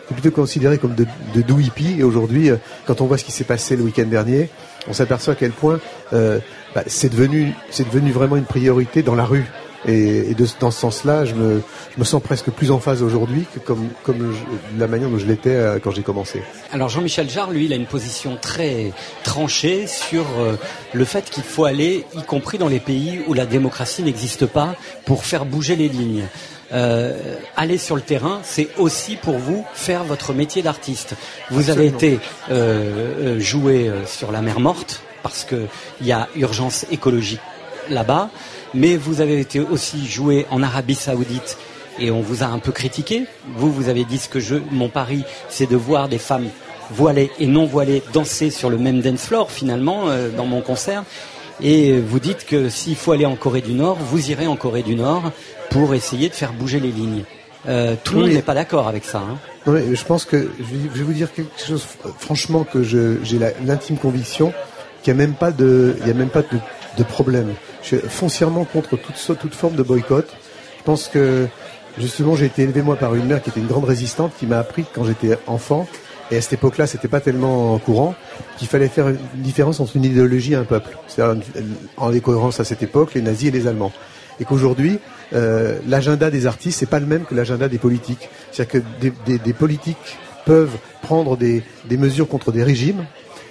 plutôt 0.09 0.31
considéré 0.31 0.79
comme 0.79 0.95
de, 0.95 1.07
de 1.35 1.43
doux 1.43 1.61
hippies. 1.61 1.97
Et 1.99 2.03
aujourd'hui, 2.03 2.51
euh, 2.51 2.57
quand 2.87 3.01
on 3.01 3.07
voit 3.07 3.19
ce 3.19 3.25
qui 3.25 3.33
s'est 3.33 3.45
passé 3.45 3.77
le 3.77 3.83
week-end 3.83 4.07
dernier, 4.07 4.49
on 4.89 4.93
s'aperçoit 4.93 5.35
à 5.35 5.37
quel 5.37 5.51
point 5.51 5.81
euh, 6.13 6.39
bah, 6.75 6.83
c'est 6.87 7.11
devenu, 7.11 7.53
c'est 7.71 7.87
devenu 7.87 8.13
vraiment 8.13 8.37
une 8.37 8.45
priorité 8.45 9.03
dans 9.03 9.15
la 9.15 9.25
rue. 9.25 9.45
Et, 9.87 10.35
de, 10.35 10.47
dans 10.61 10.71
ce 10.71 10.81
sens-là, 10.81 11.25
je 11.25 11.35
me, 11.35 11.63
je 11.95 11.99
me 11.99 12.05
sens 12.05 12.23
presque 12.23 12.51
plus 12.51 12.71
en 12.71 12.79
phase 12.81 13.03
aujourd'hui 13.03 13.47
que 13.55 13.59
comme, 13.59 13.89
comme 14.03 14.35
la 14.79 14.87
manière 14.87 15.09
dont 15.09 15.19
je 15.19 15.27
l'étais 15.27 15.55
euh, 15.55 15.79
quand 15.83 15.91
j'ai 15.91 16.03
commencé. 16.03 16.43
Alors 16.73 16.89
Jean-Michel 16.89 17.31
Jarre, 17.31 17.51
lui, 17.51 17.65
il 17.65 17.73
a 17.73 17.77
une 17.77 17.87
position 17.87 18.37
très 18.41 18.93
tranchée 19.25 19.87
sur 19.87 20.25
euh, 20.39 20.57
le 20.93 21.05
fait 21.05 21.31
qu'il 21.31 21.43
faut 21.43 21.65
aller, 21.65 22.05
y 22.15 22.23
compris 22.23 22.59
dans 22.59 22.69
les 22.69 22.81
pays 22.81 23.21
où 23.27 23.35
la 23.35 23.47
démocratie 23.47 24.03
n'existe 24.03 24.47
pas, 24.47 24.75
pour 25.07 25.25
faire 25.25 25.45
bouger 25.45 25.77
les 25.77 25.89
lignes. 25.89 26.25
euh, 26.73 27.37
aller 27.57 27.79
sur 27.79 27.97
le 27.97 28.03
terrain, 28.03 28.41
c'est 28.43 28.69
aussi 28.79 29.17
pour 29.17 29.39
vous 29.39 29.65
faire 29.75 30.05
votre 30.05 30.33
métier 30.33 30.63
d'artiste. 30.63 31.15
Vous 31.51 31.71
avez 31.71 31.87
été 31.87 32.21
euh, 32.51 33.41
joué 33.41 33.91
sur 34.07 34.33
la 34.33 34.41
mer 34.41 34.61
Morte 34.61 35.03
parce 35.23 35.45
qu'il 35.45 35.69
y 36.03 36.13
a 36.13 36.29
urgence 36.37 36.87
écologique 36.91 37.41
là-bas, 37.89 38.31
mais 38.75 38.97
vous 38.97 39.21
avez 39.21 39.41
été 39.41 39.61
aussi 39.61 40.07
joué 40.07 40.47
en 40.51 40.63
Arabie 40.63 40.95
Saoudite 40.95 41.57
et 41.99 42.11
on 42.11 42.21
vous 42.21 42.43
a 42.43 42.47
un 42.47 42.59
peu 42.59 42.73
critiqué. 42.73 43.25
Vous, 43.57 43.73
vous 43.73 43.89
avez 43.89 44.05
dit 44.05 44.19
ce 44.19 44.29
que 44.29 44.41
je, 44.41 44.57
mon 44.71 44.89
pari, 44.89 45.25
c'est 45.49 45.69
de 45.69 45.77
voir 45.77 46.09
des 46.09 46.19
femmes 46.19 46.49
voilées 46.91 47.31
et 47.39 47.47
non 47.47 47.67
voilées 47.67 48.03
danser 48.13 48.51
sur 48.51 48.71
le 48.71 48.79
même 48.79 49.01
dance 49.01 49.27
floor 49.27 49.51
finalement 49.51 50.09
euh, 50.09 50.31
dans 50.31 50.47
mon 50.47 50.61
concert. 50.61 51.05
Et 51.63 51.99
vous 51.99 52.21
dites 52.21 52.47
que 52.47 52.69
s'il 52.69 52.97
faut 52.97 53.13
aller 53.13 53.27
en 53.27 53.37
Corée 53.37 53.61
du 53.61 53.75
Nord, 53.75 53.99
vous 54.01 54.31
irez 54.31 54.47
en 54.47 54.57
Corée 54.57 54.83
du 54.83 54.95
Nord 54.95 55.31
pour 55.71 55.95
essayer 55.95 56.29
de 56.29 56.35
faire 56.35 56.53
bouger 56.53 56.81
les 56.81 56.91
lignes. 56.91 57.25
Euh, 57.69 57.95
tout 58.03 58.15
le 58.15 58.21
monde 58.21 58.31
n'est 58.31 58.41
pas 58.41 58.55
d'accord 58.55 58.89
avec 58.89 59.05
ça. 59.05 59.19
Hein. 59.19 59.37
je 59.67 60.05
pense 60.05 60.25
que 60.25 60.51
je 60.59 60.99
vais 60.99 61.05
vous 61.05 61.13
dire 61.13 61.31
quelque 61.33 61.61
chose 61.63 61.87
franchement 62.19 62.65
que 62.65 62.83
j'ai 62.83 63.39
l'intime 63.67 63.99
conviction 63.99 64.55
qu'il 65.03 65.15
n'y 65.15 65.23
a 65.23 65.27
même 65.27 65.35
pas 65.35 65.51
de, 65.51 65.97
il 66.01 66.09
y 66.09 66.11
a 66.11 66.15
même 66.15 66.31
pas 66.31 66.43
de, 66.43 66.59
de, 66.97 67.05
problème. 67.05 67.55
Je 67.83 67.97
suis 67.97 68.09
foncièrement 68.09 68.65
contre 68.65 68.97
toute, 68.97 69.39
toute 69.39 69.55
forme 69.55 69.75
de 69.75 69.83
boycott. 69.83 70.29
Je 70.79 70.83
pense 70.85 71.09
que 71.09 71.47
justement 71.99 72.37
j'ai 72.37 72.47
été 72.47 72.63
élevé 72.63 72.83
moi 72.83 72.97
par 72.97 73.15
une 73.15 73.27
mère 73.27 73.43
qui 73.43 73.51
était 73.51 73.61
une 73.61 73.67
grande 73.67 73.85
résistante 73.85 74.33
qui 74.39 74.47
m'a 74.47 74.59
appris 74.59 74.85
quand 74.95 75.05
j'étais 75.05 75.39
enfant 75.47 75.87
et 76.31 76.37
à 76.37 76.41
cette 76.41 76.55
époque-là, 76.55 76.87
c'était 76.87 77.09
pas 77.09 77.21
tellement 77.21 77.79
courant 77.79 78.15
qu'il 78.57 78.69
fallait 78.69 78.89
faire 78.89 79.09
une 79.09 79.19
différence 79.35 79.81
entre 79.81 79.97
une 79.97 80.05
idéologie 80.05 80.53
et 80.53 80.57
un 80.57 80.65
peuple. 80.65 80.97
C'est-à-dire 81.09 81.43
en 81.97 82.11
décohérence 82.11 82.61
à 82.61 82.65
cette 82.65 82.83
époque, 82.83 83.15
les 83.15 83.23
nazis 83.23 83.49
et 83.49 83.51
les 83.51 83.67
Allemands. 83.67 83.93
Et 84.39 84.45
qu'aujourd'hui, 84.45 85.01
euh, 85.35 85.79
l'agenda 85.89 86.31
des 86.31 86.47
artistes, 86.47 86.79
c'est 86.79 86.89
pas 86.89 87.01
le 87.01 87.07
même 87.07 87.25
que 87.25 87.35
l'agenda 87.35 87.69
des 87.69 87.79
politiques. 87.79 88.29
C'est-à-dire 88.53 88.81
que 88.81 89.01
des, 89.01 89.13
des, 89.27 89.39
des, 89.39 89.53
politiques 89.53 90.19
peuvent 90.47 90.77
prendre 91.03 91.37
des, 91.37 91.63
des 91.87 91.97
mesures 91.97 92.29
contre 92.29 92.53
des 92.53 92.63
régimes, 92.63 93.05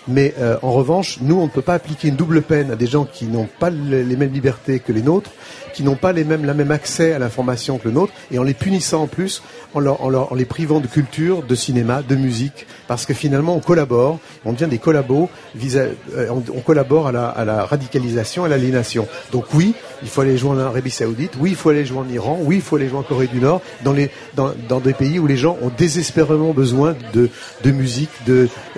mais 0.10 0.34
euh, 0.40 0.58
en 0.62 0.72
revanche, 0.72 1.20
nous, 1.22 1.40
on 1.40 1.46
ne 1.46 1.50
peut 1.50 1.62
pas 1.62 1.76
appliquer 1.76 2.08
une 2.08 2.16
double 2.16 2.42
peine 2.42 2.72
à 2.72 2.76
des 2.76 2.88
gens 2.88 3.06
qui 3.06 3.26
n'ont 3.26 3.48
pas 3.60 3.70
les 3.70 4.16
mêmes 4.16 4.34
libertés 4.34 4.80
que 4.80 4.92
les 4.92 5.04
nôtres, 5.04 5.32
qui 5.80 5.86
n'ont 5.86 5.96
pas 5.96 6.12
les 6.12 6.26
mêmes, 6.26 6.44
la 6.44 6.54
même 6.54 6.72
accès 6.72 7.14
à 7.14 7.20
l'information 7.20 7.78
que 7.78 7.88
le 7.88 7.94
nôtre, 7.94 8.12
et 8.34 8.38
en 8.38 8.44
les 8.44 8.54
punissant 8.54 9.04
en 9.04 9.08
plus, 9.08 9.42
en, 9.74 9.80
leur, 9.80 10.04
en, 10.04 10.10
leur, 10.10 10.34
en 10.34 10.36
les 10.36 10.44
privant 10.44 10.82
de 10.82 10.88
culture, 10.88 11.42
de 11.42 11.56
cinéma, 11.56 12.02
de 12.02 12.18
musique, 12.18 12.68
parce 12.90 13.06
que 13.06 13.14
finalement, 13.14 13.56
on 13.56 13.62
collabore, 13.62 14.20
on 14.44 14.52
devient 14.52 14.68
des 14.68 14.78
collabos, 14.78 15.30
euh, 15.56 15.94
on, 16.32 16.44
on, 16.54 16.60
collabore 16.60 17.08
à 17.08 17.14
la, 17.14 17.30
à 17.30 17.46
la 17.46 17.64
radicalisation, 17.64 18.44
à 18.44 18.50
l'aliénation. 18.50 19.08
Donc 19.32 19.46
oui, 19.54 19.74
il 20.02 20.10
faut 20.10 20.20
aller 20.20 20.38
jouer 20.38 20.50
en 20.50 20.60
Arabie 20.60 20.92
Saoudite, 20.92 21.32
oui, 21.40 21.52
il 21.52 21.56
faut 21.56 21.70
aller 21.70 21.86
jouer 21.86 22.00
en 22.00 22.10
Iran, 22.10 22.38
oui, 22.42 22.58
il 22.58 22.62
faut 22.62 22.76
aller 22.76 22.90
jouer 22.90 23.00
en 23.00 23.04
Corée 23.04 23.28
du 23.28 23.40
Nord, 23.40 23.62
dans, 23.86 23.94
les, 23.94 24.12
dans, 24.36 24.52
dans 24.68 24.82
des 24.82 24.94
pays 24.94 25.18
où 25.18 25.28
les 25.28 25.38
gens 25.38 25.58
ont 25.62 25.72
désespérément 25.78 26.52
besoin 26.52 26.94
de, 27.14 27.30
de 27.64 27.72
musique, 27.72 28.10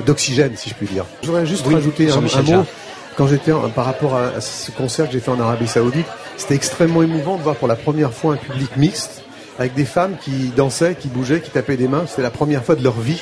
d'oxygène, 0.05 0.51
si 0.55 0.69
je 0.69 0.75
puis 0.75 0.85
dire. 0.85 1.05
Je 1.23 1.29
voudrais 1.29 1.47
juste 1.47 1.65
rajouter 1.65 2.11
un, 2.11 2.21
mot. 2.21 2.63
Quand 3.17 3.25
j'étais 3.25 3.53
par 3.73 3.85
rapport 3.85 4.15
à 4.15 4.39
ce 4.39 4.69
concert 4.69 5.07
que 5.07 5.13
j'ai 5.13 5.19
fait 5.19 5.31
en 5.31 5.39
Arabie 5.39 5.67
Saoudite, 5.67 6.05
c'était 6.41 6.55
extrêmement 6.55 7.03
émouvant 7.03 7.37
de 7.37 7.43
voir 7.43 7.55
pour 7.55 7.67
la 7.67 7.75
première 7.75 8.11
fois 8.11 8.33
un 8.33 8.37
public 8.37 8.75
mixte 8.75 9.23
avec 9.59 9.75
des 9.75 9.85
femmes 9.85 10.15
qui 10.19 10.51
dansaient, 10.55 10.95
qui 10.95 11.07
bougeaient, 11.07 11.39
qui 11.39 11.51
tapaient 11.51 11.77
des 11.77 11.87
mains. 11.87 12.05
C'était 12.07 12.23
la 12.23 12.31
première 12.31 12.63
fois 12.65 12.73
de 12.73 12.83
leur 12.83 12.99
vie 12.99 13.21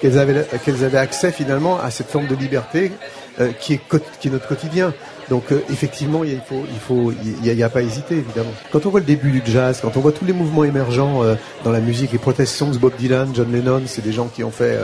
qu'elles 0.00 0.16
avaient, 0.16 0.96
accès 0.96 1.32
finalement 1.32 1.80
à 1.80 1.90
cette 1.90 2.08
forme 2.08 2.28
de 2.28 2.36
liberté 2.36 2.92
euh, 3.40 3.50
qui, 3.50 3.72
est, 3.74 4.30
notre 4.30 4.46
quotidien. 4.46 4.94
Donc 5.28 5.50
euh, 5.50 5.60
effectivement, 5.72 6.22
il 6.22 6.38
faut, 6.38 6.62
il 6.70 6.78
faut, 6.78 7.12
il 7.42 7.52
y 7.52 7.62
a, 7.64 7.68
pas 7.68 7.80
à 7.80 7.82
hésiter 7.82 8.18
évidemment. 8.18 8.52
Quand 8.70 8.86
on 8.86 8.90
voit 8.90 9.00
le 9.00 9.06
début 9.06 9.32
du 9.32 9.42
jazz, 9.44 9.80
quand 9.82 9.96
on 9.96 10.00
voit 10.00 10.12
tous 10.12 10.24
les 10.24 10.32
mouvements 10.32 10.62
émergents 10.62 11.24
euh, 11.24 11.34
dans 11.64 11.72
la 11.72 11.80
musique, 11.80 12.12
les 12.12 12.18
protest 12.18 12.54
songs, 12.54 12.76
Bob 12.80 12.92
Dylan, 12.96 13.30
John 13.34 13.50
Lennon, 13.50 13.82
c'est 13.86 14.04
des 14.04 14.12
gens 14.12 14.28
qui 14.28 14.44
ont 14.44 14.52
fait, 14.52 14.78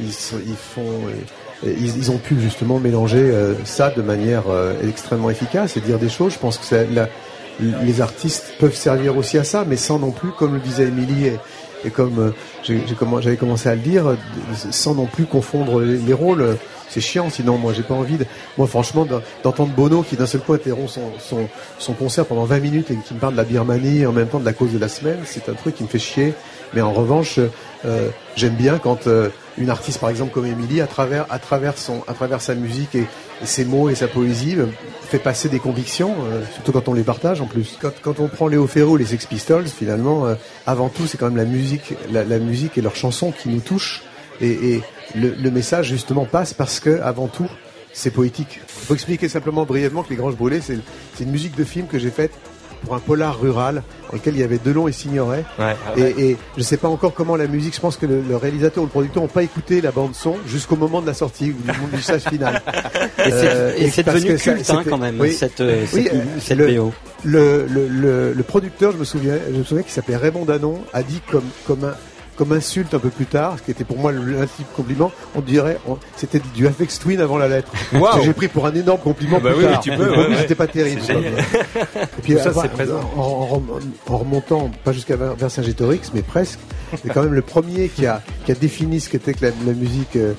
ils, 0.00 0.10
font, 0.10 1.02
ils, 1.64 1.96
ils, 1.96 2.10
ont 2.10 2.18
pu 2.18 2.38
justement 2.40 2.78
mélanger 2.78 3.32
ça 3.64 3.90
de 3.90 4.02
manière 4.02 4.44
extrêmement 4.86 5.30
efficace 5.30 5.76
et 5.76 5.80
dire 5.80 5.98
des 5.98 6.08
choses. 6.08 6.34
Je 6.34 6.38
pense 6.38 6.58
que 6.58 6.64
les 7.60 8.00
artistes 8.00 8.54
peuvent 8.58 8.74
servir 8.74 9.16
aussi 9.16 9.38
à 9.38 9.44
ça, 9.44 9.64
mais 9.66 9.76
sans 9.76 9.98
non 9.98 10.10
plus, 10.10 10.30
comme 10.32 10.54
le 10.54 10.60
disait 10.60 10.88
Émilie 10.88 11.26
et, 11.26 11.38
et 11.86 11.90
comme 11.90 12.34
j'avais 12.66 13.36
commencé 13.36 13.68
à 13.68 13.74
le 13.74 13.80
dire, 13.80 14.16
sans 14.70 14.94
non 14.94 15.06
plus 15.06 15.24
confondre 15.24 15.80
les 15.80 16.12
rôles. 16.12 16.56
C'est 16.88 17.00
chiant 17.00 17.30
sinon 17.30 17.58
moi 17.58 17.72
j'ai 17.72 17.82
pas 17.82 17.94
envie 17.94 18.16
moi 18.56 18.66
franchement 18.66 19.06
d'entendre 19.42 19.72
Bono 19.72 20.02
qui 20.02 20.16
d'un 20.16 20.26
seul 20.26 20.40
coup 20.40 20.52
interrompt 20.52 20.88
son, 20.88 21.12
son, 21.18 21.48
son, 21.78 21.92
concert 21.94 22.26
pendant 22.26 22.44
20 22.44 22.60
minutes 22.60 22.90
et 22.90 22.96
qui 22.96 23.14
me 23.14 23.18
parle 23.18 23.34
de 23.34 23.38
la 23.38 23.44
Birmanie 23.44 24.06
en 24.06 24.12
même 24.12 24.28
temps 24.28 24.38
de 24.38 24.44
la 24.44 24.52
cause 24.52 24.72
de 24.72 24.78
la 24.78 24.88
semaine 24.88 25.18
c'est 25.24 25.48
un 25.48 25.54
truc 25.54 25.74
qui 25.74 25.82
me 25.82 25.88
fait 25.88 25.98
chier. 25.98 26.32
Mais 26.74 26.80
en 26.80 26.92
revanche 26.92 27.38
euh, 27.84 28.08
j'aime 28.36 28.54
bien 28.54 28.78
quand 28.78 29.06
euh, 29.06 29.28
une 29.58 29.70
artiste 29.70 29.98
par 29.98 30.10
exemple 30.10 30.32
comme 30.32 30.46
Émilie 30.46 30.80
à 30.80 30.86
travers 30.86 31.26
à 31.30 31.38
travers 31.38 31.74
à 32.06 32.14
travers 32.14 32.40
sa 32.40 32.54
musique 32.54 32.94
et, 32.94 33.06
ses 33.44 33.64
mots 33.64 33.90
et 33.90 33.94
sa 33.94 34.08
poésie 34.08 34.54
euh, 34.56 34.66
fait 35.02 35.18
passer 35.18 35.48
des 35.48 35.58
convictions 35.58 36.14
surtout 36.54 36.72
quand 36.72 36.88
on 36.88 36.94
les 36.94 37.04
partage 37.04 37.40
en 37.40 37.46
plus. 37.46 37.78
Quand, 37.80 37.92
quand 38.02 38.18
on 38.18 38.26
prend 38.26 38.48
Léo 38.48 38.66
Ferro 38.66 38.96
les 38.96 39.04
Sex 39.04 39.26
Pistols 39.26 39.66
finalement 39.66 40.26
avant 40.66 40.88
tout 40.88 41.06
c'est 41.06 41.16
quand 41.16 41.26
même 41.26 41.36
la 41.36 41.44
musique 41.44 41.94
la, 42.10 42.24
la 42.24 42.38
musique 42.38 42.55
et 42.76 42.80
leurs 42.80 42.96
chansons 42.96 43.32
qui 43.32 43.48
nous 43.48 43.60
touchent 43.60 44.02
et, 44.40 44.74
et 44.74 44.82
le, 45.14 45.30
le, 45.30 45.50
message 45.50 45.88
justement 45.88 46.24
passe 46.24 46.52
parce 46.54 46.80
que 46.80 47.00
avant 47.00 47.26
tout 47.28 47.48
c'est 47.92 48.10
poétique. 48.10 48.60
Il 48.82 48.86
faut 48.86 48.94
expliquer 48.94 49.28
simplement 49.28 49.64
brièvement 49.64 50.02
que 50.02 50.10
Les 50.10 50.16
Granges 50.16 50.36
Brûlées, 50.36 50.60
c'est 50.60 50.78
une 51.20 51.30
musique 51.30 51.56
de 51.56 51.64
film 51.64 51.86
que 51.86 51.98
j'ai 51.98 52.10
faite 52.10 52.32
pour 52.84 52.94
un 52.94 52.98
polar 52.98 53.40
rural 53.40 53.82
dans 54.10 54.18
lequel 54.18 54.34
il 54.34 54.40
y 54.40 54.44
avait 54.44 54.58
Delon 54.62 54.86
et 54.86 54.92
Signoret. 54.92 55.44
Ouais, 55.58 55.74
et, 55.96 56.30
et, 56.30 56.36
je 56.54 56.60
ne 56.60 56.64
sais 56.64 56.76
pas 56.76 56.88
encore 56.88 57.14
comment 57.14 57.36
la 57.36 57.46
musique, 57.46 57.74
je 57.74 57.80
pense 57.80 57.96
que 57.96 58.04
le, 58.04 58.20
le 58.20 58.36
réalisateur 58.36 58.82
ou 58.82 58.86
le 58.86 58.90
producteur 58.90 59.22
n'ont 59.22 59.28
pas 59.28 59.42
écouté 59.42 59.80
la 59.80 59.92
bande 59.92 60.14
son 60.14 60.36
jusqu'au 60.46 60.76
moment 60.76 61.00
de 61.00 61.06
la 61.06 61.14
sortie, 61.14 61.46
du 61.46 61.96
message 61.96 62.24
final. 62.24 62.62
et 63.18 63.30
c'est 63.90 64.06
euh, 64.06 64.12
devenu 64.12 64.36
culte 64.36 64.70
hein, 64.70 64.82
quand 64.88 64.98
même, 64.98 65.18
oui, 65.18 65.32
cette, 65.32 65.60
euh, 65.60 65.84
cette, 65.86 66.12
oui, 66.12 66.20
cette 66.38 66.58
le, 66.58 66.92
le, 67.24 67.88
le, 67.88 68.32
le, 68.34 68.42
producteur, 68.42 68.92
je 68.92 68.98
me 68.98 69.04
souviens, 69.04 69.38
je 69.50 69.56
me 69.56 69.64
souviens 69.64 69.82
qu'il 69.82 69.92
s'appelait 69.92 70.16
Raymond 70.16 70.44
Danon, 70.44 70.82
a 70.92 71.02
dit 71.02 71.20
comme, 71.30 71.48
comme 71.66 71.84
un 71.84 71.94
comme 72.36 72.52
insulte 72.52 72.94
un 72.94 72.98
peu 72.98 73.08
plus 73.08 73.26
tard, 73.26 73.56
ce 73.58 73.62
qui 73.62 73.70
était 73.70 73.84
pour 73.84 73.98
moi 73.98 74.12
l'intime 74.12 74.66
compliment, 74.74 75.10
on 75.34 75.40
dirait, 75.40 75.78
c'était 76.16 76.40
du 76.54 76.66
Afex 76.66 76.98
Twin 76.98 77.20
avant 77.20 77.38
la 77.38 77.48
lettre. 77.48 77.72
Wow. 77.92 78.22
J'ai 78.22 78.32
pris 78.32 78.48
pour 78.48 78.66
un 78.66 78.74
énorme 78.74 79.00
compliment 79.00 79.40
bah 79.40 79.52
plus 79.52 79.64
oui, 79.64 79.72
tard. 79.72 79.80
Tu 79.80 79.90
peux, 79.90 80.10
ouais, 80.10 80.36
C'était 80.38 80.54
pas 80.54 80.66
terrible. 80.66 81.00
Et 81.08 82.22
puis 82.22 82.38
ça, 82.38 82.52
c'est 82.52 82.68
présent. 82.68 83.00
En, 83.16 83.62
en, 84.08 84.18
remontant, 84.18 84.70
pas 84.84 84.92
jusqu'à 84.92 85.16
vers 85.16 85.50
Saint-Gétorix, 85.50 86.10
mais 86.14 86.22
presque, 86.22 86.58
c'est 87.02 87.12
quand 87.12 87.22
même 87.22 87.34
le 87.34 87.42
premier 87.42 87.88
qui 87.88 88.06
a, 88.06 88.22
qui 88.44 88.52
a 88.52 88.54
défini 88.54 89.00
ce 89.00 89.08
qu'était 89.08 89.34
que 89.34 89.46
la, 89.46 89.52
la, 89.66 89.72
musique 89.72 90.16
euh, 90.16 90.34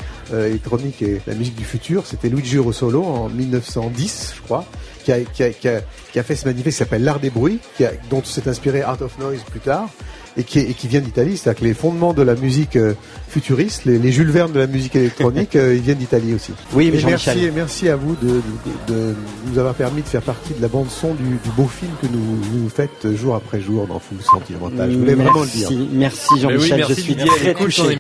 électronique 0.48 1.02
et 1.02 1.22
la 1.26 1.34
musique 1.34 1.56
du 1.56 1.66
futur. 1.66 2.06
C'était 2.06 2.30
Luigi 2.30 2.60
Russolo 2.60 3.04
en 3.04 3.30
1910, 3.30 4.34
je 4.38 4.42
crois. 4.42 4.66
Qui 5.04 5.14
a, 5.14 5.22
qui, 5.22 5.44
a, 5.44 5.50
qui, 5.52 5.70
a, 5.70 5.82
qui 6.12 6.20
a, 6.20 6.24
fait 6.24 6.36
ce 6.36 6.46
manifeste 6.46 6.78
qui 6.78 6.84
s'appelle 6.84 7.04
L'Art 7.04 7.20
des 7.20 7.30
bruits, 7.30 7.60
qui 7.78 7.86
dont 8.10 8.22
s'est 8.24 8.50
inspiré 8.50 8.82
Art 8.82 9.02
of 9.02 9.18
Noise 9.20 9.44
plus 9.50 9.62
tard 9.62 9.90
et 10.38 10.44
qui, 10.44 10.60
et 10.60 10.74
qui 10.74 10.88
vient 10.88 11.02
d'Italie. 11.02 11.36
C'est-à-dire 11.38 11.62
que 11.62 11.66
les 11.66 11.74
fondements 11.74 12.14
de 12.14 12.22
la 12.22 12.36
musique 12.36 12.76
euh, 12.76 12.94
futuriste, 13.28 13.86
les, 13.86 13.98
les, 13.98 14.12
Jules 14.12 14.30
Verne 14.30 14.52
de 14.52 14.60
la 14.60 14.68
musique 14.68 14.96
électronique, 14.96 15.56
euh, 15.56 15.76
ils 15.76 15.82
viennent 15.82 15.98
d'Italie 15.98 16.34
aussi. 16.34 16.54
Oui, 16.74 16.92
mais 16.94 17.02
merci, 17.06 17.50
merci 17.54 17.90
à 17.90 17.96
vous 17.96 18.16
de, 18.16 18.28
de, 18.28 18.94
de, 18.94 19.16
nous 19.48 19.58
avoir 19.58 19.74
permis 19.74 20.02
de 20.02 20.08
faire 20.08 20.22
partie 20.22 20.54
de 20.54 20.62
la 20.62 20.68
bande 20.68 20.90
son 20.90 21.14
du, 21.16 21.24
du 21.24 21.50
beau 21.56 21.68
film 21.68 21.92
que 22.02 22.08
nous, 22.08 22.20
vous 22.62 22.70
faites 22.70 23.16
jour 23.16 23.36
après 23.36 23.60
jour 23.60 23.88
dans 23.88 24.00
Full 24.00 24.22
Sentimental. 24.22 24.92
Je 24.92 24.98
voulais 24.98 25.16
vraiment 25.16 25.42
le 25.42 25.48
dire. 25.48 25.70
Merci 25.92 26.40
Jean-Michel, 26.40 26.86
je 26.88 26.94
suis 26.94 27.16
très 27.16 27.54
touché. 27.54 27.96